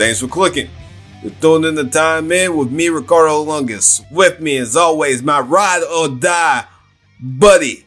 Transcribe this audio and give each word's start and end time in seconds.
Thanks 0.00 0.20
for 0.20 0.28
clicking. 0.28 0.70
You're 1.22 1.30
throwing 1.32 1.64
in 1.64 1.74
the 1.74 1.84
time 1.84 2.32
in 2.32 2.56
with 2.56 2.70
me, 2.72 2.88
Ricardo 2.88 3.44
Lungus. 3.44 4.00
With 4.10 4.40
me, 4.40 4.56
as 4.56 4.74
always, 4.74 5.22
my 5.22 5.40
ride 5.40 5.82
or 5.82 6.08
die 6.08 6.64
buddy, 7.20 7.84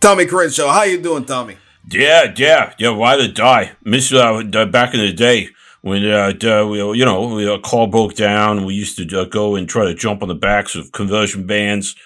Tommy 0.00 0.26
Crenshaw. 0.26 0.70
How 0.70 0.82
you 0.82 1.00
doing, 1.00 1.24
Tommy? 1.24 1.56
Yeah, 1.90 2.34
yeah, 2.36 2.74
yeah. 2.76 2.94
Ride 2.94 3.20
or 3.20 3.28
die. 3.28 3.72
Miss 3.82 4.12
uh, 4.12 4.42
back 4.70 4.92
in 4.92 5.00
the 5.00 5.14
day 5.14 5.48
when 5.80 6.04
uh, 6.04 6.34
we, 6.66 6.98
you 6.98 7.06
know, 7.06 7.34
we, 7.34 7.48
a 7.50 7.58
car 7.58 7.88
broke 7.88 8.16
down. 8.16 8.66
We 8.66 8.74
used 8.74 8.98
to 8.98 9.22
uh, 9.22 9.24
go 9.24 9.54
and 9.56 9.66
try 9.66 9.86
to 9.86 9.94
jump 9.94 10.20
on 10.20 10.28
the 10.28 10.34
backs 10.34 10.74
of 10.74 10.92
conversion 10.92 11.46
bands. 11.46 11.96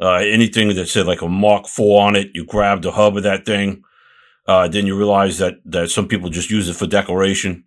Uh, 0.00 0.14
anything 0.14 0.74
that 0.74 0.88
said 0.88 1.06
like 1.06 1.22
a 1.22 1.28
Mark 1.28 1.66
IV 1.66 1.78
on 1.78 2.16
it, 2.16 2.32
you 2.34 2.44
grab 2.44 2.82
the 2.82 2.90
hub 2.90 3.16
of 3.16 3.22
that 3.22 3.46
thing. 3.46 3.84
Uh, 4.48 4.66
then 4.66 4.84
you 4.84 4.98
realize 4.98 5.38
that, 5.38 5.60
that 5.64 5.90
some 5.90 6.08
people 6.08 6.28
just 6.28 6.50
use 6.50 6.68
it 6.68 6.74
for 6.74 6.88
decoration 6.88 7.62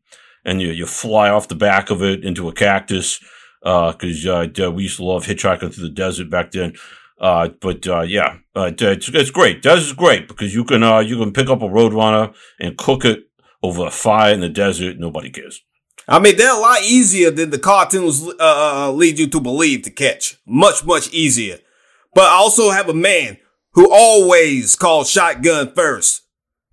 and 0.48 0.62
you, 0.62 0.70
you 0.70 0.88
fly 0.88 1.30
off 1.30 1.50
the 1.50 1.56
back 1.56 1.92
of 1.92 2.02
it 2.02 2.24
into 2.24 2.48
a 2.50 2.54
cactus. 2.54 3.20
Uh, 3.62 3.92
cause, 3.92 4.26
uh, 4.26 4.72
we 4.72 4.84
used 4.84 4.98
to 4.98 5.04
love 5.04 5.26
hitchhiking 5.26 5.73
through 5.73 5.84
the 5.84 5.94
desert 5.94 6.30
back 6.30 6.52
then. 6.52 6.73
Uh, 7.20 7.50
but, 7.62 7.86
uh, 7.86 8.02
yeah, 8.02 8.38
uh, 8.56 8.72
it's, 8.80 9.10
it's 9.10 9.30
great. 9.30 9.62
Desert 9.62 9.88
is 9.88 9.94
great 9.94 10.28
because 10.28 10.56
you 10.56 10.64
can, 10.64 10.82
uh, 10.84 11.00
you 11.00 11.18
can 11.18 11.34
pick 11.34 11.50
up 11.50 11.62
a 11.62 11.66
Roadrunner 11.66 12.34
and 12.60 12.78
cook 12.78 13.04
it 13.04 13.26
over 13.62 13.86
a 13.88 13.92
fire 13.92 14.34
in 14.34 14.40
the 14.40 14.50
desert. 14.50 14.98
Nobody 14.98 15.30
cares. 15.30 15.62
I 16.08 16.20
mean, 16.20 16.38
they're 16.38 16.56
a 16.56 16.59
lot 16.59 16.84
easier 16.84 17.30
than 17.30 17.50
the 17.50 17.59
cartoons 17.59 18.26
uh, 18.26 18.36
uh, 18.40 18.88
uh, 18.88 18.92
lead 18.92 19.20
you 19.20 19.28
to 19.28 19.42
believe 19.42 19.82
to 19.82 19.92
catch. 19.92 20.38
Much, 20.45 20.86
much 20.86 21.12
easier. 21.12 21.59
But 22.14 22.26
I 22.26 22.36
also 22.36 22.72
have 22.72 22.88
a 22.88 22.94
man 22.94 23.38
who 23.73 23.92
always 23.92 24.78
calls 24.78 25.09
shotgun 25.09 25.73
first. 25.73 26.22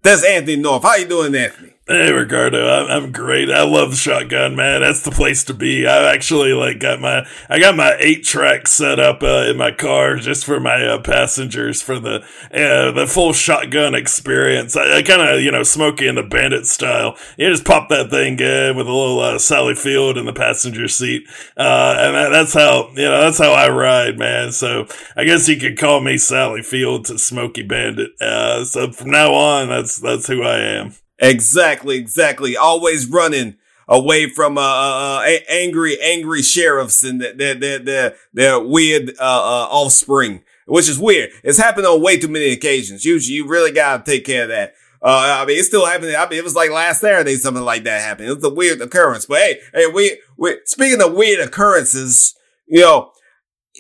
That's 0.02 0.24
Anthony 0.24 0.56
North. 0.56 0.84
How 0.84 0.94
you 0.94 1.08
doing, 1.08 1.34
Anthony? 1.34 1.73
Hey 1.86 2.10
Ricardo, 2.12 2.66
I'm, 2.66 3.12
great. 3.12 3.50
I 3.50 3.62
love 3.62 3.94
shotgun, 3.94 4.56
man. 4.56 4.80
That's 4.80 5.02
the 5.02 5.10
place 5.10 5.44
to 5.44 5.52
be. 5.52 5.86
I 5.86 6.14
actually 6.14 6.54
like 6.54 6.78
got 6.78 6.98
my 6.98 7.28
I 7.50 7.58
got 7.58 7.76
my 7.76 7.94
eight 7.98 8.24
track 8.24 8.66
set 8.68 8.98
up 8.98 9.22
uh, 9.22 9.50
in 9.50 9.58
my 9.58 9.70
car 9.70 10.16
just 10.16 10.46
for 10.46 10.58
my 10.58 10.82
uh, 10.82 11.02
passengers 11.02 11.82
for 11.82 11.98
the 11.98 12.24
uh, 12.50 12.90
the 12.90 13.06
full 13.06 13.34
shotgun 13.34 13.94
experience. 13.94 14.78
I, 14.78 14.96
I 14.96 15.02
kind 15.02 15.20
of 15.20 15.42
you 15.42 15.50
know 15.50 15.62
Smokey 15.62 16.08
and 16.08 16.16
the 16.16 16.22
Bandit 16.22 16.64
style. 16.64 17.18
You 17.36 17.50
just 17.50 17.66
pop 17.66 17.90
that 17.90 18.08
thing 18.08 18.40
in 18.40 18.76
with 18.78 18.86
a 18.86 18.90
little 18.90 19.20
uh, 19.20 19.38
Sally 19.38 19.74
Field 19.74 20.16
in 20.16 20.24
the 20.24 20.32
passenger 20.32 20.88
seat, 20.88 21.28
uh, 21.58 21.96
and 21.98 22.14
that, 22.14 22.30
that's 22.30 22.54
how 22.54 22.88
you 22.94 23.04
know 23.04 23.20
that's 23.20 23.38
how 23.38 23.52
I 23.52 23.68
ride, 23.68 24.18
man. 24.18 24.52
So 24.52 24.86
I 25.18 25.24
guess 25.24 25.46
you 25.50 25.58
could 25.58 25.76
call 25.76 26.00
me 26.00 26.16
Sally 26.16 26.62
Field 26.62 27.04
to 27.04 27.18
Smokey 27.18 27.62
Bandit. 27.62 28.12
Uh, 28.22 28.64
so 28.64 28.90
from 28.90 29.10
now 29.10 29.34
on, 29.34 29.68
that's 29.68 29.98
that's 29.98 30.26
who 30.26 30.42
I 30.42 30.60
am. 30.60 30.94
Exactly, 31.18 31.96
exactly. 31.96 32.56
Always 32.56 33.06
running 33.06 33.56
away 33.88 34.28
from 34.30 34.58
uh, 34.58 34.62
uh, 34.62 35.22
uh 35.24 35.38
angry, 35.48 36.00
angry 36.00 36.42
sheriffs 36.42 37.02
and 37.02 37.20
their 37.20 37.54
their 37.54 37.78
their 37.78 38.14
their 38.32 38.60
weird 38.60 39.10
uh, 39.18 39.22
uh, 39.22 39.68
offspring, 39.70 40.42
which 40.66 40.88
is 40.88 40.98
weird. 40.98 41.30
It's 41.42 41.58
happened 41.58 41.86
on 41.86 42.02
way 42.02 42.18
too 42.18 42.28
many 42.28 42.50
occasions. 42.52 43.04
Usually, 43.04 43.36
you 43.36 43.46
really 43.46 43.72
gotta 43.72 44.02
take 44.02 44.24
care 44.24 44.44
of 44.44 44.48
that. 44.48 44.74
Uh, 45.02 45.40
I 45.42 45.44
mean, 45.44 45.58
it's 45.58 45.68
still 45.68 45.84
happening. 45.84 46.16
I 46.16 46.26
mean, 46.28 46.38
it 46.38 46.44
was 46.44 46.54
like 46.54 46.70
last 46.70 47.02
Saturday 47.02 47.36
something 47.36 47.62
like 47.62 47.84
that 47.84 48.00
happened. 48.00 48.28
It 48.28 48.34
was 48.36 48.44
a 48.44 48.50
weird 48.50 48.80
occurrence. 48.80 49.26
But 49.26 49.38
hey, 49.38 49.60
hey, 49.74 49.86
we 49.86 50.18
we 50.36 50.58
speaking 50.64 51.02
of 51.02 51.12
weird 51.12 51.40
occurrences, 51.40 52.34
you 52.66 52.80
know, 52.80 53.12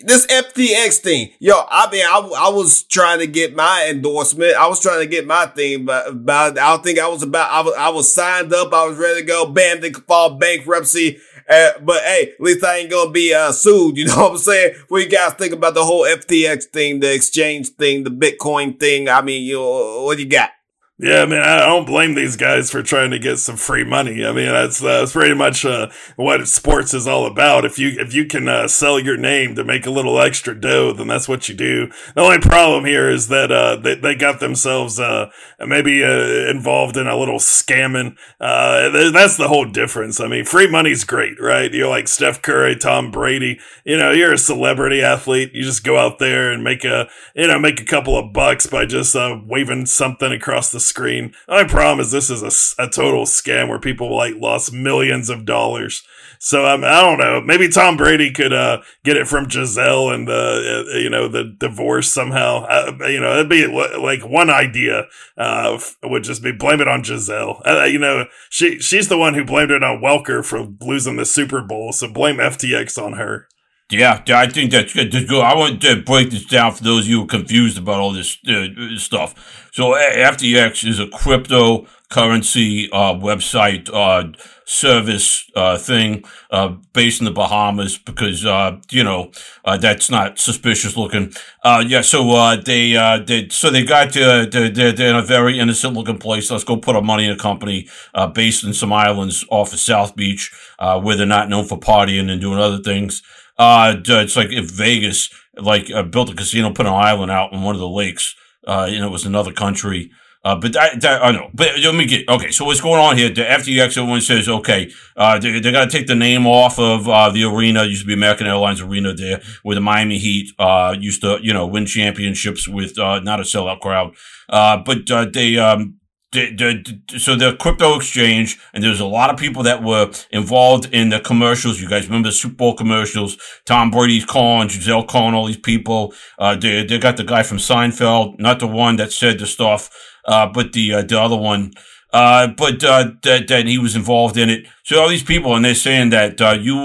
this 0.02 0.26
FTX 0.26 0.98
thing, 0.98 1.30
yo, 1.38 1.54
I 1.70 1.88
mean, 1.90 2.04
I, 2.04 2.18
I 2.18 2.48
was 2.50 2.82
trying 2.82 3.20
to 3.20 3.26
get 3.26 3.54
my 3.54 3.86
endorsement. 3.88 4.56
I 4.56 4.66
was 4.66 4.80
trying 4.80 5.00
to 5.00 5.06
get 5.06 5.26
my 5.26 5.46
thing, 5.46 5.84
but, 5.84 6.24
but 6.24 6.58
I 6.58 6.70
don't 6.70 6.82
think 6.82 6.98
I 6.98 7.08
was 7.08 7.22
about, 7.22 7.50
I 7.50 7.60
was, 7.60 7.74
I 7.78 7.88
was 7.90 8.12
signed 8.12 8.52
up. 8.52 8.72
I 8.72 8.86
was 8.86 8.98
ready 8.98 9.20
to 9.20 9.26
go. 9.26 9.46
Bam, 9.46 9.80
they 9.80 9.92
fall 9.92 10.34
bankruptcy. 10.36 11.18
Uh, 11.48 11.72
but 11.82 12.02
hey, 12.02 12.32
at 12.32 12.40
least 12.40 12.64
I 12.64 12.78
ain't 12.78 12.90
gonna 12.90 13.10
be 13.10 13.32
uh, 13.34 13.52
sued. 13.52 13.96
You 14.04 14.06
know 14.06 14.16
what 14.16 14.32
I'm 14.32 14.38
saying? 14.38 14.74
What 14.88 15.02
you 15.02 15.08
guys 15.08 15.34
think 15.34 15.52
about 15.52 15.74
the 15.74 15.84
whole 15.84 16.04
FTX 16.04 16.64
thing, 16.64 17.00
the 17.00 17.12
exchange 17.14 17.68
thing, 17.70 18.04
the 18.04 18.10
Bitcoin 18.10 18.80
thing? 18.80 19.08
I 19.08 19.22
mean, 19.22 19.44
you 19.44 19.60
what 19.60 20.16
do 20.16 20.24
you 20.24 20.28
got? 20.28 20.50
Yeah, 20.96 21.22
I 21.22 21.26
mean, 21.26 21.40
I 21.40 21.66
don't 21.66 21.86
blame 21.86 22.14
these 22.14 22.36
guys 22.36 22.70
for 22.70 22.80
trying 22.80 23.10
to 23.10 23.18
get 23.18 23.38
some 23.40 23.56
free 23.56 23.82
money. 23.82 24.24
I 24.24 24.30
mean, 24.30 24.46
that's 24.46 24.78
that's 24.78 25.10
pretty 25.10 25.34
much 25.34 25.64
uh, 25.64 25.88
what 26.14 26.46
sports 26.46 26.94
is 26.94 27.08
all 27.08 27.26
about. 27.26 27.64
If 27.64 27.80
you 27.80 27.88
if 27.98 28.14
you 28.14 28.26
can 28.26 28.46
uh, 28.46 28.68
sell 28.68 29.00
your 29.00 29.16
name 29.16 29.56
to 29.56 29.64
make 29.64 29.86
a 29.86 29.90
little 29.90 30.20
extra 30.20 30.54
dough, 30.54 30.92
then 30.92 31.08
that's 31.08 31.28
what 31.28 31.48
you 31.48 31.56
do. 31.56 31.88
The 32.14 32.20
only 32.20 32.38
problem 32.38 32.84
here 32.84 33.10
is 33.10 33.26
that 33.26 33.50
uh, 33.50 33.74
they 33.74 33.96
they 33.96 34.14
got 34.14 34.38
themselves 34.38 35.00
uh, 35.00 35.30
maybe 35.58 36.04
uh, 36.04 36.48
involved 36.48 36.96
in 36.96 37.08
a 37.08 37.16
little 37.16 37.40
scamming. 37.40 38.16
Uh, 38.40 39.10
that's 39.10 39.36
the 39.36 39.48
whole 39.48 39.64
difference. 39.64 40.20
I 40.20 40.28
mean, 40.28 40.44
free 40.44 40.70
money's 40.70 41.02
great, 41.02 41.40
right? 41.40 41.74
You're 41.74 41.88
like 41.88 42.06
Steph 42.06 42.40
Curry, 42.40 42.76
Tom 42.76 43.10
Brady. 43.10 43.58
You 43.84 43.96
know, 43.96 44.12
you're 44.12 44.34
a 44.34 44.38
celebrity 44.38 45.02
athlete. 45.02 45.50
You 45.54 45.64
just 45.64 45.82
go 45.82 45.98
out 45.98 46.20
there 46.20 46.52
and 46.52 46.62
make 46.62 46.84
a 46.84 47.08
you 47.34 47.48
know 47.48 47.58
make 47.58 47.80
a 47.80 47.84
couple 47.84 48.16
of 48.16 48.32
bucks 48.32 48.68
by 48.68 48.86
just 48.86 49.16
waving 49.44 49.86
something 49.86 50.30
across 50.30 50.70
the 50.70 50.83
screen. 50.84 51.34
I 51.48 51.64
promise 51.64 52.10
this 52.10 52.30
is 52.30 52.42
a, 52.78 52.82
a 52.84 52.88
total 52.88 53.24
scam 53.24 53.68
where 53.68 53.78
people 53.78 54.14
like 54.14 54.34
lost 54.36 54.72
millions 54.72 55.30
of 55.30 55.44
dollars. 55.44 56.02
So 56.38 56.66
I 56.66 56.76
don't 56.76 57.18
know. 57.18 57.40
Maybe 57.40 57.68
Tom 57.68 57.96
Brady 57.96 58.30
could 58.30 58.52
uh, 58.52 58.82
get 59.02 59.16
it 59.16 59.26
from 59.26 59.46
Gisele 59.46 60.10
and 60.10 60.28
the 60.28 60.86
uh, 60.92 60.98
you 60.98 61.08
know 61.08 61.26
the 61.26 61.44
divorce 61.44 62.10
somehow. 62.10 62.64
Uh, 62.64 62.92
you 63.08 63.18
know, 63.18 63.32
it'd 63.32 63.48
be 63.48 63.66
like 63.66 64.20
one 64.28 64.50
idea 64.50 65.04
uh, 65.38 65.80
would 66.02 66.22
just 66.22 66.42
be 66.42 66.52
blame 66.52 66.82
it 66.82 66.88
on 66.88 67.02
Gisele. 67.02 67.62
You 67.86 67.98
know, 67.98 68.26
she 68.50 68.78
she's 68.78 69.08
the 69.08 69.16
one 69.16 69.32
who 69.32 69.44
blamed 69.44 69.70
it 69.70 69.82
on 69.82 70.02
Welker 70.02 70.44
for 70.44 70.68
losing 70.80 71.16
the 71.16 71.24
Super 71.24 71.62
Bowl. 71.62 71.92
So 71.92 72.12
blame 72.12 72.36
FTX 72.36 73.02
on 73.02 73.14
her. 73.14 73.48
Yeah, 73.90 74.22
I 74.28 74.48
think 74.48 74.70
that's 74.72 74.94
good. 74.94 75.14
I 75.14 75.54
want 75.54 75.82
to 75.82 76.02
break 76.02 76.30
this 76.30 76.46
down 76.46 76.72
for 76.72 76.82
those 76.82 77.04
of 77.04 77.08
you 77.08 77.18
who 77.18 77.24
are 77.24 77.28
confused 77.28 77.76
about 77.76 78.00
all 78.00 78.12
this 78.12 78.38
uh, 78.48 78.68
stuff. 78.96 79.68
So 79.72 79.92
FTX 79.92 80.88
is 80.88 80.98
a 80.98 81.06
cryptocurrency 81.06 82.88
uh, 82.90 83.12
website 83.14 83.90
uh, 83.92 84.32
service 84.64 85.50
uh, 85.54 85.76
thing 85.76 86.24
uh, 86.50 86.68
based 86.94 87.20
in 87.20 87.26
the 87.26 87.30
Bahamas 87.30 87.98
because 87.98 88.46
uh, 88.46 88.78
you 88.90 89.04
know 89.04 89.30
that's 89.64 90.08
not 90.10 90.38
suspicious 90.38 90.96
looking. 90.96 91.34
yeah, 91.64 92.00
so 92.00 92.56
they 92.64 92.92
they 93.26 93.48
so 93.50 93.68
they 93.68 93.84
got 93.84 94.14
to 94.14 94.48
they're, 94.50 94.70
they're 94.92 95.10
in 95.10 95.16
a 95.16 95.22
very 95.22 95.58
innocent 95.58 95.92
looking 95.94 96.18
place. 96.18 96.50
Let's 96.50 96.64
go 96.64 96.78
put 96.78 96.96
our 96.96 97.02
money 97.02 97.26
in 97.26 97.32
a 97.32 97.36
company 97.36 97.88
based 98.32 98.64
in 98.64 98.72
some 98.72 98.94
islands 98.94 99.44
off 99.50 99.74
of 99.74 99.78
South 99.78 100.16
Beach 100.16 100.50
where 100.78 101.16
they're 101.16 101.26
not 101.26 101.50
known 101.50 101.66
for 101.66 101.78
partying 101.78 102.30
and 102.30 102.40
doing 102.40 102.58
other 102.58 102.78
things. 102.78 103.22
Uh, 103.56 103.96
it's 104.04 104.36
like 104.36 104.50
if 104.50 104.70
Vegas, 104.70 105.30
like, 105.56 105.90
uh, 105.90 106.02
built 106.02 106.30
a 106.30 106.34
casino, 106.34 106.72
put 106.72 106.86
an 106.86 106.92
island 106.92 107.30
out 107.30 107.52
in 107.52 107.62
one 107.62 107.74
of 107.74 107.80
the 107.80 107.88
lakes, 107.88 108.34
uh, 108.66 108.86
and 108.88 109.04
it 109.04 109.10
was 109.10 109.24
another 109.24 109.52
country. 109.52 110.10
Uh, 110.44 110.54
but 110.54 110.74
that, 110.74 111.00
that, 111.00 111.24
I 111.24 111.30
know. 111.30 111.48
But 111.54 111.78
let 111.78 111.94
me 111.94 112.04
get, 112.04 112.28
okay, 112.28 112.50
so 112.50 112.66
what's 112.66 112.80
going 112.80 113.00
on 113.00 113.16
here? 113.16 113.30
The 113.30 113.44
FTX, 113.44 113.96
everyone 113.96 114.20
says, 114.20 114.46
okay, 114.46 114.92
uh, 115.16 115.38
they, 115.38 115.58
they 115.58 115.72
got 115.72 115.90
to 115.90 115.90
take 115.90 116.06
the 116.06 116.14
name 116.14 116.46
off 116.46 116.78
of, 116.78 117.08
uh, 117.08 117.30
the 117.30 117.44
arena. 117.44 117.84
It 117.84 117.88
used 117.88 118.02
to 118.02 118.06
be 118.06 118.12
American 118.12 118.46
Airlines 118.46 118.82
Arena 118.82 119.14
there, 119.14 119.40
where 119.62 119.74
the 119.74 119.80
Miami 119.80 120.18
Heat, 120.18 120.50
uh, 120.58 120.94
used 120.98 121.22
to, 121.22 121.38
you 121.42 121.54
know, 121.54 121.66
win 121.66 121.86
championships 121.86 122.68
with, 122.68 122.98
uh, 122.98 123.20
not 123.20 123.40
a 123.40 123.44
sellout 123.44 123.80
crowd. 123.80 124.14
Uh, 124.50 124.76
but, 124.76 125.10
uh, 125.10 125.24
they, 125.32 125.56
um, 125.56 125.94
the, 126.34 127.00
the, 127.08 127.18
so 127.18 127.36
the 127.36 127.56
crypto 127.56 127.96
exchange, 127.96 128.58
and 128.72 128.84
there's 128.84 129.00
a 129.00 129.06
lot 129.06 129.30
of 129.30 129.36
people 129.38 129.62
that 129.62 129.82
were 129.82 130.12
involved 130.30 130.84
in 130.92 131.08
the 131.08 131.20
commercials. 131.20 131.80
You 131.80 131.88
guys 131.88 132.06
remember 132.06 132.28
the 132.28 132.34
Super 132.34 132.56
Bowl 132.56 132.74
commercials? 132.74 133.38
Tom 133.64 133.90
Brady's 133.90 134.26
calling, 134.26 134.68
Gisele 134.68 135.04
calling 135.04 135.34
all 135.34 135.46
these 135.46 135.56
people. 135.56 136.12
Uh, 136.38 136.56
they, 136.56 136.84
they 136.84 136.98
got 136.98 137.16
the 137.16 137.24
guy 137.24 137.42
from 137.42 137.58
Seinfeld, 137.58 138.38
not 138.38 138.58
the 138.58 138.66
one 138.66 138.96
that 138.96 139.12
said 139.12 139.38
the 139.38 139.46
stuff, 139.46 139.90
uh, 140.26 140.46
but 140.46 140.72
the, 140.72 140.94
uh, 140.94 141.02
the 141.02 141.18
other 141.18 141.36
one. 141.36 141.72
Uh, 142.12 142.48
but, 142.48 142.84
uh, 142.84 143.10
that, 143.22 143.48
that 143.48 143.66
he 143.66 143.78
was 143.78 143.96
involved 143.96 144.36
in 144.36 144.50
it. 144.50 144.66
So 144.84 145.00
all 145.00 145.08
these 145.08 145.24
people, 145.24 145.56
and 145.56 145.64
they're 145.64 145.74
saying 145.74 146.10
that, 146.10 146.40
uh, 146.40 146.56
you, 146.60 146.76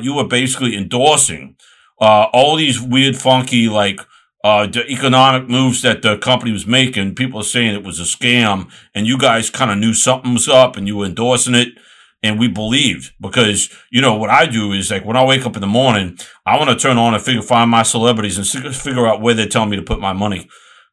you 0.00 0.14
were 0.14 0.28
basically 0.28 0.76
endorsing, 0.76 1.56
all 1.98 2.56
these 2.56 2.80
weird, 2.80 3.16
funky, 3.16 3.68
like, 3.68 4.00
uh, 4.44 4.66
the 4.66 4.86
economic 4.88 5.48
moves 5.48 5.82
that 5.82 6.02
the 6.02 6.16
company 6.18 6.52
was 6.52 6.66
making, 6.66 7.14
people 7.14 7.40
are 7.40 7.44
saying 7.44 7.74
it 7.74 7.84
was 7.84 7.98
a 7.98 8.04
scam, 8.04 8.70
and 8.94 9.06
you 9.06 9.18
guys 9.18 9.50
kind 9.50 9.70
of 9.70 9.78
knew 9.78 9.92
something 9.92 10.32
was 10.32 10.48
up, 10.48 10.76
and 10.76 10.86
you 10.86 10.96
were 10.96 11.06
endorsing 11.06 11.54
it, 11.54 11.68
and 12.22 12.38
we 12.38 12.48
believed 12.48 13.12
because 13.20 13.68
you 13.90 14.00
know 14.00 14.14
what 14.14 14.30
I 14.30 14.46
do 14.46 14.72
is 14.72 14.90
like 14.90 15.04
when 15.04 15.16
I 15.16 15.24
wake 15.24 15.44
up 15.44 15.56
in 15.56 15.60
the 15.60 15.66
morning, 15.66 16.18
I 16.46 16.56
want 16.56 16.70
to 16.70 16.76
turn 16.76 16.98
on 16.98 17.14
and 17.14 17.22
figure 17.22 17.42
find 17.42 17.70
my 17.70 17.82
celebrities 17.82 18.38
and 18.38 18.74
figure 18.74 19.06
out 19.06 19.20
where 19.20 19.34
they're 19.34 19.48
telling 19.48 19.70
me 19.70 19.76
to 19.76 19.82
put 19.82 20.00
my 20.00 20.12
money. 20.12 20.48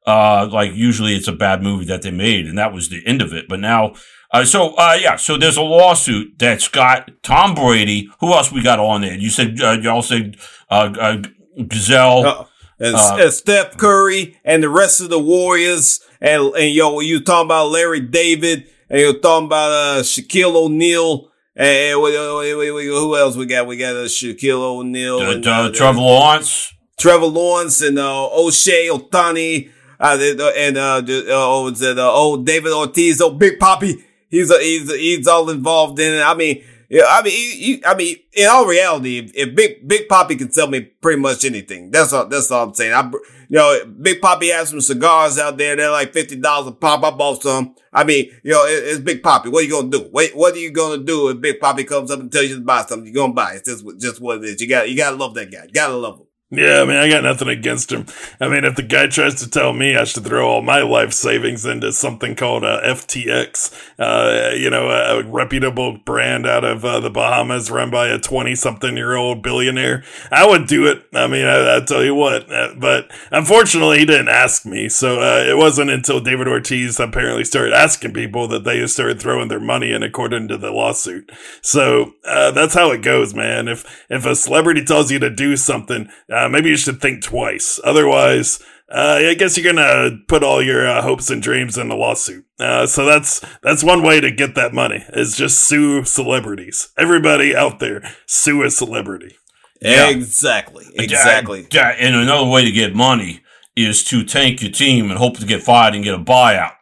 Uh, 0.08 0.48
like 0.52 0.74
usually 0.74 1.16
it's 1.16 1.28
a 1.28 1.34
bad 1.34 1.64
movie 1.64 1.86
that 1.86 2.02
they 2.02 2.12
made, 2.12 2.48
and 2.48 2.58
that 2.58 2.74
was 2.74 2.90
the 2.90 3.06
end 3.08 3.22
of 3.22 3.34
it. 3.34 3.48
But 3.48 3.60
now, 3.60 3.94
uh, 4.32 4.46
so 4.46 4.76
uh, 4.76 4.98
yeah, 5.00 5.16
so 5.16 5.38
there's 5.38 5.58
a 5.58 5.62
lawsuit 5.62 6.38
that's 6.38 6.68
got 6.68 7.12
Tom 7.24 7.56
Brady. 7.56 8.10
Who 8.20 8.34
else 8.34 8.52
we 8.52 8.62
got 8.62 8.80
on 8.80 9.02
there? 9.02 9.16
You 9.16 9.30
said 9.30 9.60
uh, 9.62 9.78
y'all 9.82 10.04
said 10.04 10.38
uh, 10.70 10.94
uh, 11.00 11.24
Gisele 11.68 12.48
and, 12.80 12.96
uh, 12.96 13.18
and 13.20 13.34
Steph 13.34 13.78
Curry 13.78 14.38
and 14.44 14.64
the 14.64 14.70
rest 14.70 15.02
of 15.02 15.10
the 15.10 15.20
Warriors. 15.20 16.00
And, 16.22 16.54
and 16.56 16.74
yo, 16.74 17.00
you 17.00 17.22
talking 17.22 17.48
about 17.48 17.68
Larry 17.72 18.00
David 18.02 18.68
and 18.90 19.00
you're 19.00 19.20
talking 19.20 19.48
about, 19.48 19.72
uh, 19.72 20.02
Shaquille 20.02 20.56
O'Neal 20.56 21.32
And 21.58 21.94
who 21.96 23.18
else 23.18 23.36
we 23.38 23.46
got? 23.46 23.68
We 23.68 23.78
got 23.78 23.96
uh, 23.96 24.06
Shaquille 24.06 24.62
O'Neal 24.62 25.20
Uh, 25.20 25.32
and 25.32 25.48
uh, 25.48 25.52
uh, 25.52 25.72
Trevor 25.72 26.00
Lawrence. 26.00 26.74
Trevor 27.00 27.26
Lawrence 27.28 27.82
and 27.82 27.98
uh, 28.00 28.30
Shohei 28.34 28.90
Ohtani. 28.90 29.72
Uh, 30.00 30.18
and 30.58 30.78
uh, 30.78 31.02
the- 31.02 31.28
uh, 31.30 31.34
oh, 31.34 31.68
uh, 31.74 32.12
old 32.14 32.46
David 32.46 32.74
Ortiz, 32.74 33.22
oh 33.22 33.32
Big 33.32 33.60
Papi? 33.60 33.94
He's 34.30 34.52
uh, 34.52 34.58
he's 34.60 34.94
he's 34.94 35.28
all 35.28 35.50
involved 35.50 36.00
in 36.00 36.14
it. 36.16 36.22
I 36.22 36.34
mean, 36.34 36.62
yeah, 36.90 37.04
I 37.08 37.22
mean, 37.24 37.32
he, 37.34 37.52
he- 37.76 37.86
I 37.86 37.96
mean, 37.96 38.18
in 38.34 38.48
all 38.48 38.66
reality, 38.66 39.20
if, 39.20 39.32
if 39.36 39.56
Big 39.56 39.88
Big 39.88 40.08
Papi 40.08 40.38
can 40.38 40.52
sell 40.52 40.68
me 40.68 40.82
pretty 40.82 41.22
much 41.22 41.46
anything, 41.46 41.92
that's 41.92 42.14
all. 42.14 42.28
That's 42.28 42.50
all 42.52 42.68
I'm 42.68 42.74
saying. 42.74 42.94
I, 42.94 43.10
you 43.48 43.58
know, 43.58 43.86
Big 44.02 44.22
Papi 44.22 44.52
has 44.52 44.70
some 44.70 44.82
cigars 44.82 45.38
out 45.38 45.58
there. 45.58 45.76
They're 45.76 45.92
like 45.92 46.14
fifty 46.14 46.36
dollars 46.36 46.68
a 46.68 46.72
pop. 46.72 47.04
I 47.04 47.12
bought 47.12 47.44
some. 47.44 47.76
I 47.94 48.04
mean, 48.04 48.32
you 48.44 48.52
know, 48.52 48.66
it, 48.66 48.84
it's 48.84 49.00
Big 49.00 49.22
Papi. 49.24 49.52
What 49.52 49.62
are 49.64 49.66
you 49.68 49.72
gonna 49.72 49.90
do? 49.90 50.10
Wait, 50.12 50.36
what 50.36 50.54
are 50.54 50.60
you 50.60 50.72
gonna 50.72 51.04
do 51.04 51.30
if 51.30 51.40
Big 51.42 51.60
Papi 51.60 51.88
comes 51.88 52.12
up 52.12 52.20
and 52.20 52.32
tells 52.32 52.48
you 52.48 52.56
to 52.56 52.62
buy 52.62 52.82
something? 52.84 53.06
You're 53.06 53.16
gonna 53.24 53.34
buy. 53.34 53.54
it. 53.54 53.58
It's 53.58 53.70
just 53.70 53.86
what- 53.86 53.98
just 54.00 54.20
what 54.22 54.38
it 54.40 54.44
is. 54.46 54.62
You 54.62 54.68
got 54.68 54.90
you 54.90 54.98
gotta 54.98 55.16
love 55.16 55.34
that 55.36 55.52
guy. 55.52 55.64
You 55.66 55.72
gotta 55.74 55.96
love 55.96 56.20
him. 56.20 56.25
Yeah, 56.58 56.82
I 56.82 56.86
mean, 56.86 56.98
I 56.98 57.10
got 57.10 57.24
nothing 57.24 57.48
against 57.48 57.92
him. 57.92 58.06
I 58.40 58.48
mean, 58.48 58.64
if 58.64 58.76
the 58.76 58.84
guy 58.84 59.08
tries 59.08 59.36
to 59.36 59.50
tell 59.50 59.74
me 59.74 59.96
I 59.96 60.04
should 60.04 60.24
throw 60.26 60.48
all 60.48 60.62
my 60.62 60.82
life 60.82 61.14
savings 61.14 61.66
into 61.66 61.92
something 61.92 62.36
called 62.36 62.64
uh, 62.64 62.82
FTX, 62.84 63.74
uh, 64.00 64.56
you 64.56 64.70
know, 64.70 64.90
a, 64.90 65.20
a 65.20 65.24
reputable 65.24 65.98
brand 65.98 66.46
out 66.46 66.64
of 66.64 66.84
uh, 66.84 67.00
the 67.00 67.10
Bahamas 67.10 67.70
run 67.72 67.90
by 67.90 68.08
a 68.08 68.20
20 68.20 68.56
something 68.56 68.96
year 68.96 69.16
old 69.16 69.42
billionaire, 69.42 70.04
I 70.32 70.48
would 70.48 70.68
do 70.68 70.88
it. 70.88 71.04
I 71.14 71.28
mean, 71.28 71.46
I, 71.46 71.78
I 71.78 71.80
tell 71.82 72.04
you 72.04 72.16
what, 72.16 72.52
uh, 72.52 72.74
but 72.78 73.12
unfortunately, 73.32 74.00
he 74.00 74.06
didn't 74.06 74.30
ask 74.30 74.66
me. 74.66 74.90
So 74.90 75.22
uh, 75.22 75.44
it 75.44 75.58
wasn't 75.58 75.90
until 75.92 76.20
David 76.20 76.48
Ortiz 76.48 77.00
apparently 77.00 77.44
started 77.44 77.74
asking 77.74 78.14
people 78.14 78.48
that 78.48 78.64
they 78.64 78.86
started 78.88 79.20
throwing 79.20 79.48
their 79.48 79.60
money 79.60 79.92
in 79.92 80.04
according 80.04 80.48
to 80.50 80.58
the 80.58 80.72
lawsuit. 80.72 81.32
So 81.62 82.14
uh, 82.26 82.52
that's 82.52 82.74
how 82.74 82.92
it 82.92 83.02
goes, 83.02 83.34
man. 83.34 83.68
If 83.68 84.06
if 84.10 84.26
a 84.26 84.36
celebrity 84.36 84.84
tells 84.84 85.12
you 85.12 85.20
to 85.20 85.30
do 85.30 85.58
something, 85.58 86.10
maybe 86.50 86.70
you 86.70 86.78
should 86.78 87.02
think 87.02 87.24
twice. 87.24 87.80
Otherwise, 87.84 88.62
uh, 88.90 89.20
I 89.22 89.34
guess 89.34 89.58
you're 89.58 89.74
gonna 89.74 90.20
put 90.28 90.44
all 90.44 90.62
your 90.62 90.88
uh, 90.88 91.02
hopes 91.02 91.30
and 91.30 91.42
dreams 91.42 91.78
in 91.78 91.90
a 91.90 91.96
lawsuit. 91.96 92.46
Uh, 92.60 92.86
so 92.86 93.06
that's 93.06 93.44
that's 93.62 93.84
one 93.84 94.04
way 94.04 94.22
to 94.22 94.32
get 94.32 94.56
that 94.56 94.74
money 94.74 95.04
is 95.14 95.36
just 95.36 95.60
sue 95.60 96.04
celebrities. 96.04 96.90
Everybody 96.98 97.56
out 97.56 97.80
there, 97.80 98.04
sue 98.26 98.64
a 98.64 98.70
celebrity. 98.70 99.36
Yeah. 99.82 100.10
Exactly. 100.10 100.86
Exactly. 100.96 101.68
Yeah, 101.72 101.90
and 102.00 102.16
another 102.16 102.50
way 102.50 102.64
to 102.64 102.72
get 102.72 102.96
money 102.96 103.42
is 103.76 104.04
to 104.06 104.24
tank 104.24 104.62
your 104.62 104.72
team 104.72 105.10
and 105.10 105.20
hope 105.20 105.38
to 105.38 105.46
get 105.46 105.62
fired 105.64 105.96
and 105.96 106.04
get 106.04 106.14
a 106.14 106.20
buyout. 106.20 106.74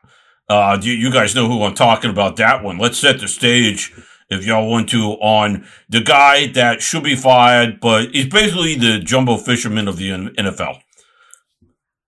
Uh, 0.50 0.78
you, 0.82 0.94
you 0.94 1.12
guys 1.12 1.34
know 1.34 1.48
who 1.48 1.64
I'm 1.64 1.74
talking 1.74 2.12
about 2.12 2.36
that 2.36 2.64
one. 2.64 2.78
Let's 2.78 3.00
set 3.00 3.20
the 3.20 3.28
stage, 3.28 3.94
if 4.34 4.46
y'all 4.46 4.70
want 4.70 4.90
to, 4.90 5.14
on 5.22 5.66
the 5.90 6.02
guy 6.02 6.48
that 6.48 6.82
should 6.82 7.04
be 7.04 7.16
fired, 7.16 7.80
but 7.80 8.12
he's 8.12 8.28
basically 8.28 8.76
the 8.76 9.00
jumbo 9.00 9.38
fisherman 9.38 9.88
of 9.88 9.98
the 9.98 10.10
NFL. 10.10 10.82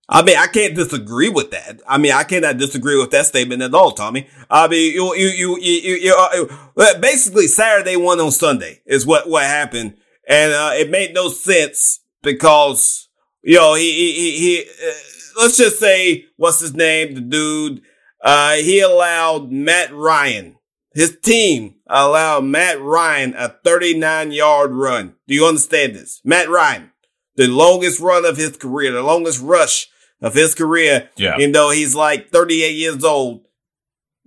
I 0.07 0.21
mean, 0.21 0.37
I 0.37 0.47
can't 0.47 0.75
disagree 0.75 1.29
with 1.29 1.51
that. 1.51 1.81
I 1.87 1.97
mean, 1.97 2.11
I 2.11 2.23
cannot 2.23 2.57
disagree 2.57 2.97
with 2.97 3.09
that 3.11 3.25
statement 3.25 3.63
at 3.63 3.73
all, 3.73 3.91
Tommy. 3.91 4.27
I 4.49 4.67
mean, 4.67 4.93
you, 4.93 5.15
you, 5.15 5.27
you, 5.27 5.59
you, 5.59 5.95
you, 5.95 5.95
you 5.95 6.49
uh, 6.77 6.99
basically 6.99 7.47
Saturday 7.47 7.95
won 7.95 8.19
on 8.19 8.31
Sunday 8.31 8.81
is 8.85 9.05
what, 9.05 9.27
what 9.27 9.43
happened. 9.43 9.97
And, 10.27 10.53
uh, 10.53 10.71
it 10.73 10.91
made 10.91 11.13
no 11.15 11.29
sense 11.29 12.01
because, 12.21 13.09
you 13.41 13.55
know, 13.55 13.73
he, 13.73 13.91
he, 13.91 14.11
he, 14.13 14.37
he 14.37 14.61
uh, 14.61 14.93
let's 15.41 15.57
just 15.57 15.79
say, 15.79 16.25
what's 16.37 16.59
his 16.59 16.75
name? 16.75 17.15
The 17.15 17.21
dude, 17.21 17.81
uh, 18.21 18.55
he 18.55 18.81
allowed 18.81 19.51
Matt 19.51 19.93
Ryan, 19.93 20.57
his 20.95 21.17
team 21.21 21.75
allowed 21.87 22.45
Matt 22.45 22.81
Ryan 22.81 23.35
a 23.37 23.49
39 23.49 24.31
yard 24.31 24.71
run. 24.73 25.13
Do 25.27 25.35
you 25.35 25.45
understand 25.45 25.93
this? 25.95 26.21
Matt 26.23 26.49
Ryan, 26.49 26.91
the 27.35 27.45
longest 27.47 27.99
run 27.99 28.25
of 28.25 28.37
his 28.37 28.57
career, 28.57 28.91
the 28.91 29.03
longest 29.03 29.41
rush 29.41 29.87
of 30.21 30.33
his 30.33 30.55
career, 30.55 31.09
Yeah. 31.17 31.35
even 31.37 31.51
though 31.51 31.69
he's 31.69 31.93
like 31.93 32.29
38 32.31 32.75
years 32.75 33.03
old, 33.03 33.45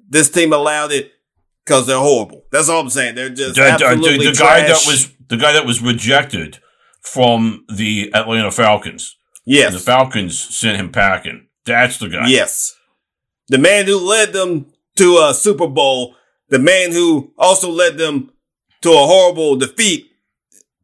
this 0.09 0.31
team 0.31 0.53
allowed 0.53 0.93
it 0.93 1.11
because 1.65 1.87
they're 1.87 1.99
horrible. 1.99 2.44
That's 2.53 2.69
all 2.69 2.81
I'm 2.81 2.91
saying. 2.91 3.14
They're 3.14 3.31
just 3.31 3.55
The, 3.56 3.62
the- 3.79 3.97
the- 3.97 4.31
the 4.31 4.37
guy 4.38 4.61
that 4.69 4.85
was 4.87 5.11
the 5.29 5.37
guy 5.37 5.53
that 5.53 5.67
was 5.67 5.82
rejected 5.82 6.59
from 7.03 7.64
the 7.75 8.11
Atlanta 8.14 8.50
Falcons. 8.50 9.17
yes, 9.44 9.73
The 9.73 9.79
Falcons 9.79 10.38
sent 10.38 10.79
him 10.79 10.91
packing. 10.93 11.47
That's 11.64 11.99
the 11.99 12.09
guy. 12.09 12.29
yes, 12.29 12.75
the 13.49 13.59
man 13.59 13.87
who 13.87 13.99
led 13.99 14.32
them 14.32 14.73
to 14.97 15.19
a 15.19 15.35
Super 15.35 15.67
Bowl, 15.69 16.14
the 16.49 16.59
man 16.59 16.93
who 16.93 17.33
also 17.39 17.71
led 17.71 17.99
them 17.99 18.31
to 18.83 18.91
a 18.91 19.06
horrible 19.06 19.56
defeat 19.56 20.11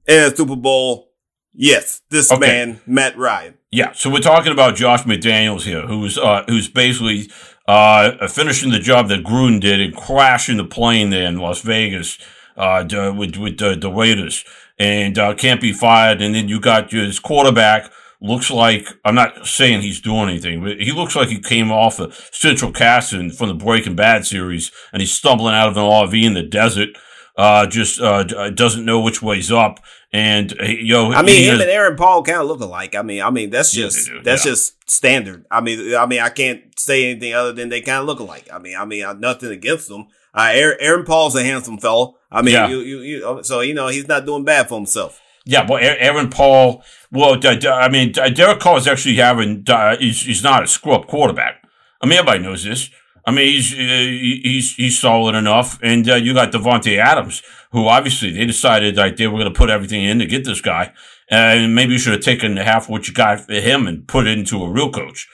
in 0.07 0.23
a 0.25 0.35
Super 0.37 0.57
Bowl. 0.57 1.11
Yes, 1.53 2.01
this 2.11 2.33
Okay. 2.33 2.41
man, 2.41 2.81
Matt 2.87 3.17
Ryan. 3.17 3.55
Yeah, 3.71 3.93
so 3.93 4.11
we're 4.11 4.21
talking 4.21 4.53
about 4.53 4.75
Josh 4.77 5.03
McDaniels 5.03 5.63
here, 5.63 5.83
who's 5.83 6.19
uh, 6.19 6.45
who's 6.49 6.69
basically 6.69 7.31
uh, 7.69 8.27
finishing 8.29 8.71
the 8.71 8.79
job 8.81 9.09
that 9.09 9.25
Gruden 9.25 9.61
did 9.61 9.81
and 9.81 9.95
crashing 9.97 10.57
the 10.57 10.65
plane 10.65 11.11
there 11.11 11.27
in 11.29 11.39
Las 11.39 11.61
Vegas 11.63 12.19
uh, 12.57 12.85
with 13.17 13.37
with 13.37 13.59
the, 13.59 13.77
the 13.77 13.91
Raiders, 13.91 14.45
and 14.79 15.17
uh, 15.19 15.35
can't 15.35 15.61
be 15.61 15.73
fired. 15.73 16.21
And 16.21 16.35
then 16.35 16.49
you 16.49 16.61
got 16.61 16.91
his 16.91 17.19
quarterback. 17.21 17.91
Looks 18.25 18.51
like 18.51 18.89
I'm 19.05 19.15
not 19.15 19.47
saying 19.47 19.83
he's 19.83 20.01
doing 20.01 20.31
anything, 20.31 20.63
but 20.63 20.81
he 20.81 20.93
looks 20.93 21.15
like 21.15 21.29
he 21.29 21.39
came 21.39 21.71
off 21.71 21.99
of 21.99 22.15
Central 22.33 22.73
Casting 22.73 23.31
from 23.31 23.49
the 23.49 23.55
Breaking 23.55 23.95
Bad 23.95 24.25
series, 24.27 24.73
and 24.95 25.03
he's 25.03 25.13
stumbling 25.13 25.55
out 25.55 25.69
of 25.69 25.77
an 25.77 25.83
RV 25.83 26.25
in 26.25 26.33
the 26.33 26.43
desert. 26.43 26.89
Uh, 27.37 27.67
just 27.67 28.01
uh, 28.01 28.23
doesn't 28.51 28.87
know 28.87 29.01
which 29.01 29.21
way's 29.21 29.53
up, 29.53 29.79
and 30.11 30.59
uh, 30.59 30.65
you 30.65 30.95
know, 30.95 31.13
I 31.13 31.21
mean, 31.21 31.43
him 31.43 31.51
has- 31.51 31.61
and 31.61 31.71
Aaron 31.71 31.97
Paul 31.97 32.23
kind 32.23 32.39
of 32.39 32.47
look 32.47 32.61
alike. 32.61 32.95
I 32.95 33.03
mean, 33.03 33.21
I 33.23 33.29
mean 33.31 33.51
that's 33.51 33.73
just 33.73 34.07
do, 34.07 34.23
that's 34.23 34.47
yeah. 34.47 34.53
just 34.53 34.91
standard. 34.91 35.45
I 35.51 35.61
mean, 35.61 35.95
I 35.95 36.07
mean, 36.07 36.21
I 36.21 36.31
can't 36.31 36.63
say 36.79 37.11
anything 37.11 37.35
other 37.35 37.53
than 37.53 37.69
they 37.69 37.83
kind 37.83 37.99
of 38.01 38.07
look 38.07 38.21
alike. 38.21 38.49
I 38.51 38.59
mean, 38.59 38.77
I 38.77 38.87
mean, 38.87 39.05
uh, 39.05 39.13
nothing 39.13 39.51
against 39.51 39.89
them. 39.89 40.07
Uh, 40.33 40.51
Aaron, 40.53 40.77
Aaron 40.81 41.05
Paul's 41.05 41.37
a 41.37 41.45
handsome 41.45 41.77
fellow. 41.79 42.17
I 42.33 42.41
mean, 42.41 42.55
Yeah. 42.55 42.69
you, 42.69 42.79
you, 42.81 42.99
you, 43.01 43.41
so 43.43 43.61
you 43.61 43.75
know 43.75 43.89
he's 43.89 44.09
not 44.09 44.25
doing 44.25 44.45
bad 44.45 44.69
for 44.69 44.77
himself. 44.77 45.21
Yeah, 45.45 45.67
well, 45.69 45.79
Aaron 45.83 46.31
Paul. 46.31 46.83
Well, 47.11 47.39
I 47.45 47.89
mean, 47.89 48.13
Derek 48.13 48.61
Carr 48.61 48.79
is 48.79 48.89
actually 48.89 49.17
having. 49.17 49.65
He's, 49.99 50.23
he's 50.23 50.43
not 50.43 50.65
a 50.65 50.67
screw 50.67 50.93
up 50.93 51.07
quarterback. 51.07 51.63
I 52.01 52.07
mean, 52.07 52.19
everybody 52.19 52.43
knows 52.43 52.65
this. 52.65 52.91
I 53.27 53.31
mean, 53.31 53.53
he's 53.53 53.73
uh, 53.73 53.77
he's 53.77 54.75
he's 54.75 54.99
solid 54.99 55.35
enough, 55.35 55.79
and 55.83 56.09
uh, 56.09 56.17
you 56.17 56.35
got 56.35 56.53
Davante 56.53 56.99
Adams, 56.99 57.43
who 57.73 57.89
obviously 57.89 58.33
they 58.33 58.45
decided 58.45 58.97
like 58.97 59.17
they 59.17 59.27
were 59.27 59.39
going 59.39 59.53
to 59.53 59.59
put 59.59 59.71
everything 59.71 60.05
in 60.05 60.19
to 60.19 60.27
get 60.27 60.45
this 60.45 60.61
guy, 60.61 60.93
and 61.31 61.75
maybe 61.75 61.93
you 61.93 61.99
should 61.99 62.13
have 62.13 62.23
taken 62.23 62.57
half 62.59 62.89
what 62.89 63.09
you 63.09 63.15
got 63.15 63.41
for 63.41 63.55
him 63.55 63.87
and 63.87 64.07
put 64.07 64.27
it 64.27 64.39
into 64.39 64.63
a 64.63 64.71
real 64.71 64.91
coach. 64.91 65.27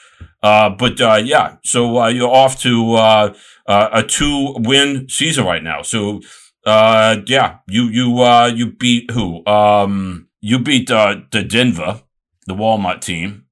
Uh, 0.42 0.70
but 0.70 1.00
uh, 1.00 1.20
yeah, 1.22 1.56
so 1.64 1.98
uh, 1.98 2.08
you're 2.08 2.30
off 2.30 2.60
to 2.60 2.94
uh, 2.94 3.34
a 3.66 4.02
two 4.04 4.54
win 4.58 5.08
season 5.08 5.44
right 5.44 5.62
now. 5.62 5.82
So 5.82 6.20
uh, 6.64 7.16
yeah, 7.26 7.58
you 7.66 7.84
you 7.84 8.20
uh, 8.22 8.46
you 8.54 8.72
beat 8.72 9.10
who? 9.10 9.44
Um, 9.46 10.28
you 10.40 10.58
beat 10.58 10.90
uh, 10.90 11.20
the 11.30 11.42
Denver, 11.42 12.02
the 12.46 12.54
Walmart 12.54 13.00
team, 13.00 13.46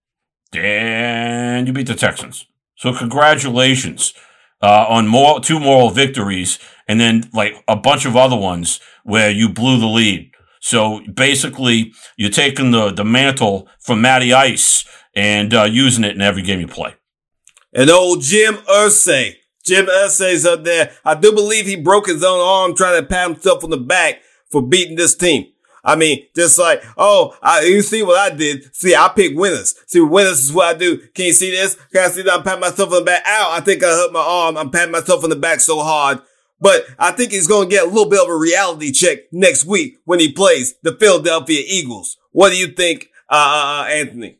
and 0.54 1.66
you 1.66 1.72
beat 1.72 1.86
the 1.86 1.94
Texans. 1.94 2.46
So 2.76 2.92
congratulations 2.92 4.14
uh, 4.62 4.86
on 4.88 5.06
more 5.06 5.40
two 5.40 5.58
moral 5.58 5.90
victories, 5.90 6.58
and 6.86 7.00
then 7.00 7.28
like 7.32 7.62
a 7.66 7.76
bunch 7.76 8.04
of 8.04 8.16
other 8.16 8.36
ones 8.36 8.80
where 9.04 9.30
you 9.30 9.48
blew 9.48 9.78
the 9.78 9.86
lead. 9.86 10.30
So 10.60 11.00
basically, 11.12 11.92
you're 12.16 12.30
taking 12.30 12.70
the 12.72 12.90
the 12.90 13.04
mantle 13.04 13.68
from 13.80 14.00
Matty 14.00 14.32
Ice 14.32 14.84
and 15.14 15.52
uh, 15.54 15.64
using 15.64 16.04
it 16.04 16.14
in 16.14 16.22
every 16.22 16.42
game 16.42 16.60
you 16.60 16.68
play. 16.68 16.94
And 17.72 17.90
old 17.90 18.22
Jim 18.22 18.54
Irsay, 18.68 19.36
Jim 19.68 19.86
Irsay's 19.86 20.46
up 20.46 20.64
there. 20.64 20.92
I 21.04 21.14
do 21.14 21.32
believe 21.32 21.66
he 21.66 21.76
broke 21.76 22.06
his 22.06 22.24
own 22.24 22.40
arm 22.40 22.74
trying 22.74 23.00
to 23.00 23.06
pat 23.06 23.30
himself 23.30 23.62
on 23.62 23.70
the 23.70 23.76
back 23.76 24.22
for 24.50 24.62
beating 24.62 24.96
this 24.96 25.14
team. 25.14 25.52
I 25.84 25.96
mean, 25.96 26.26
just 26.34 26.58
like, 26.58 26.82
oh, 26.96 27.36
I, 27.42 27.62
you 27.62 27.82
see 27.82 28.02
what 28.02 28.18
I 28.18 28.34
did? 28.34 28.74
See, 28.74 28.94
I 28.94 29.08
pick 29.14 29.36
winners. 29.36 29.74
See, 29.86 30.00
winners 30.00 30.44
is 30.44 30.52
what 30.52 30.74
I 30.74 30.78
do. 30.78 30.98
Can 30.98 31.26
you 31.26 31.32
see 31.32 31.50
this? 31.50 31.76
Can 31.92 32.04
I 32.04 32.08
see 32.08 32.22
that 32.22 32.34
I'm 32.34 32.42
patting 32.42 32.60
myself 32.60 32.92
on 32.92 32.98
the 32.98 33.04
back? 33.04 33.22
Ow, 33.26 33.50
I 33.52 33.60
think 33.60 33.82
I 33.84 33.86
hurt 33.86 34.12
my 34.12 34.20
arm. 34.20 34.56
I'm 34.56 34.70
patting 34.70 34.92
myself 34.92 35.24
on 35.24 35.30
the 35.30 35.36
back 35.36 35.60
so 35.60 35.80
hard. 35.80 36.20
But 36.60 36.84
I 36.98 37.12
think 37.12 37.30
he's 37.30 37.46
going 37.46 37.68
to 37.68 37.74
get 37.74 37.84
a 37.84 37.88
little 37.88 38.10
bit 38.10 38.20
of 38.20 38.28
a 38.28 38.36
reality 38.36 38.90
check 38.90 39.32
next 39.32 39.64
week 39.64 39.98
when 40.04 40.18
he 40.18 40.32
plays 40.32 40.74
the 40.82 40.94
Philadelphia 40.94 41.62
Eagles. 41.66 42.16
What 42.32 42.50
do 42.50 42.56
you 42.58 42.68
think, 42.68 43.10
uh, 43.30 43.84
uh, 43.86 43.88
Anthony? 43.88 44.38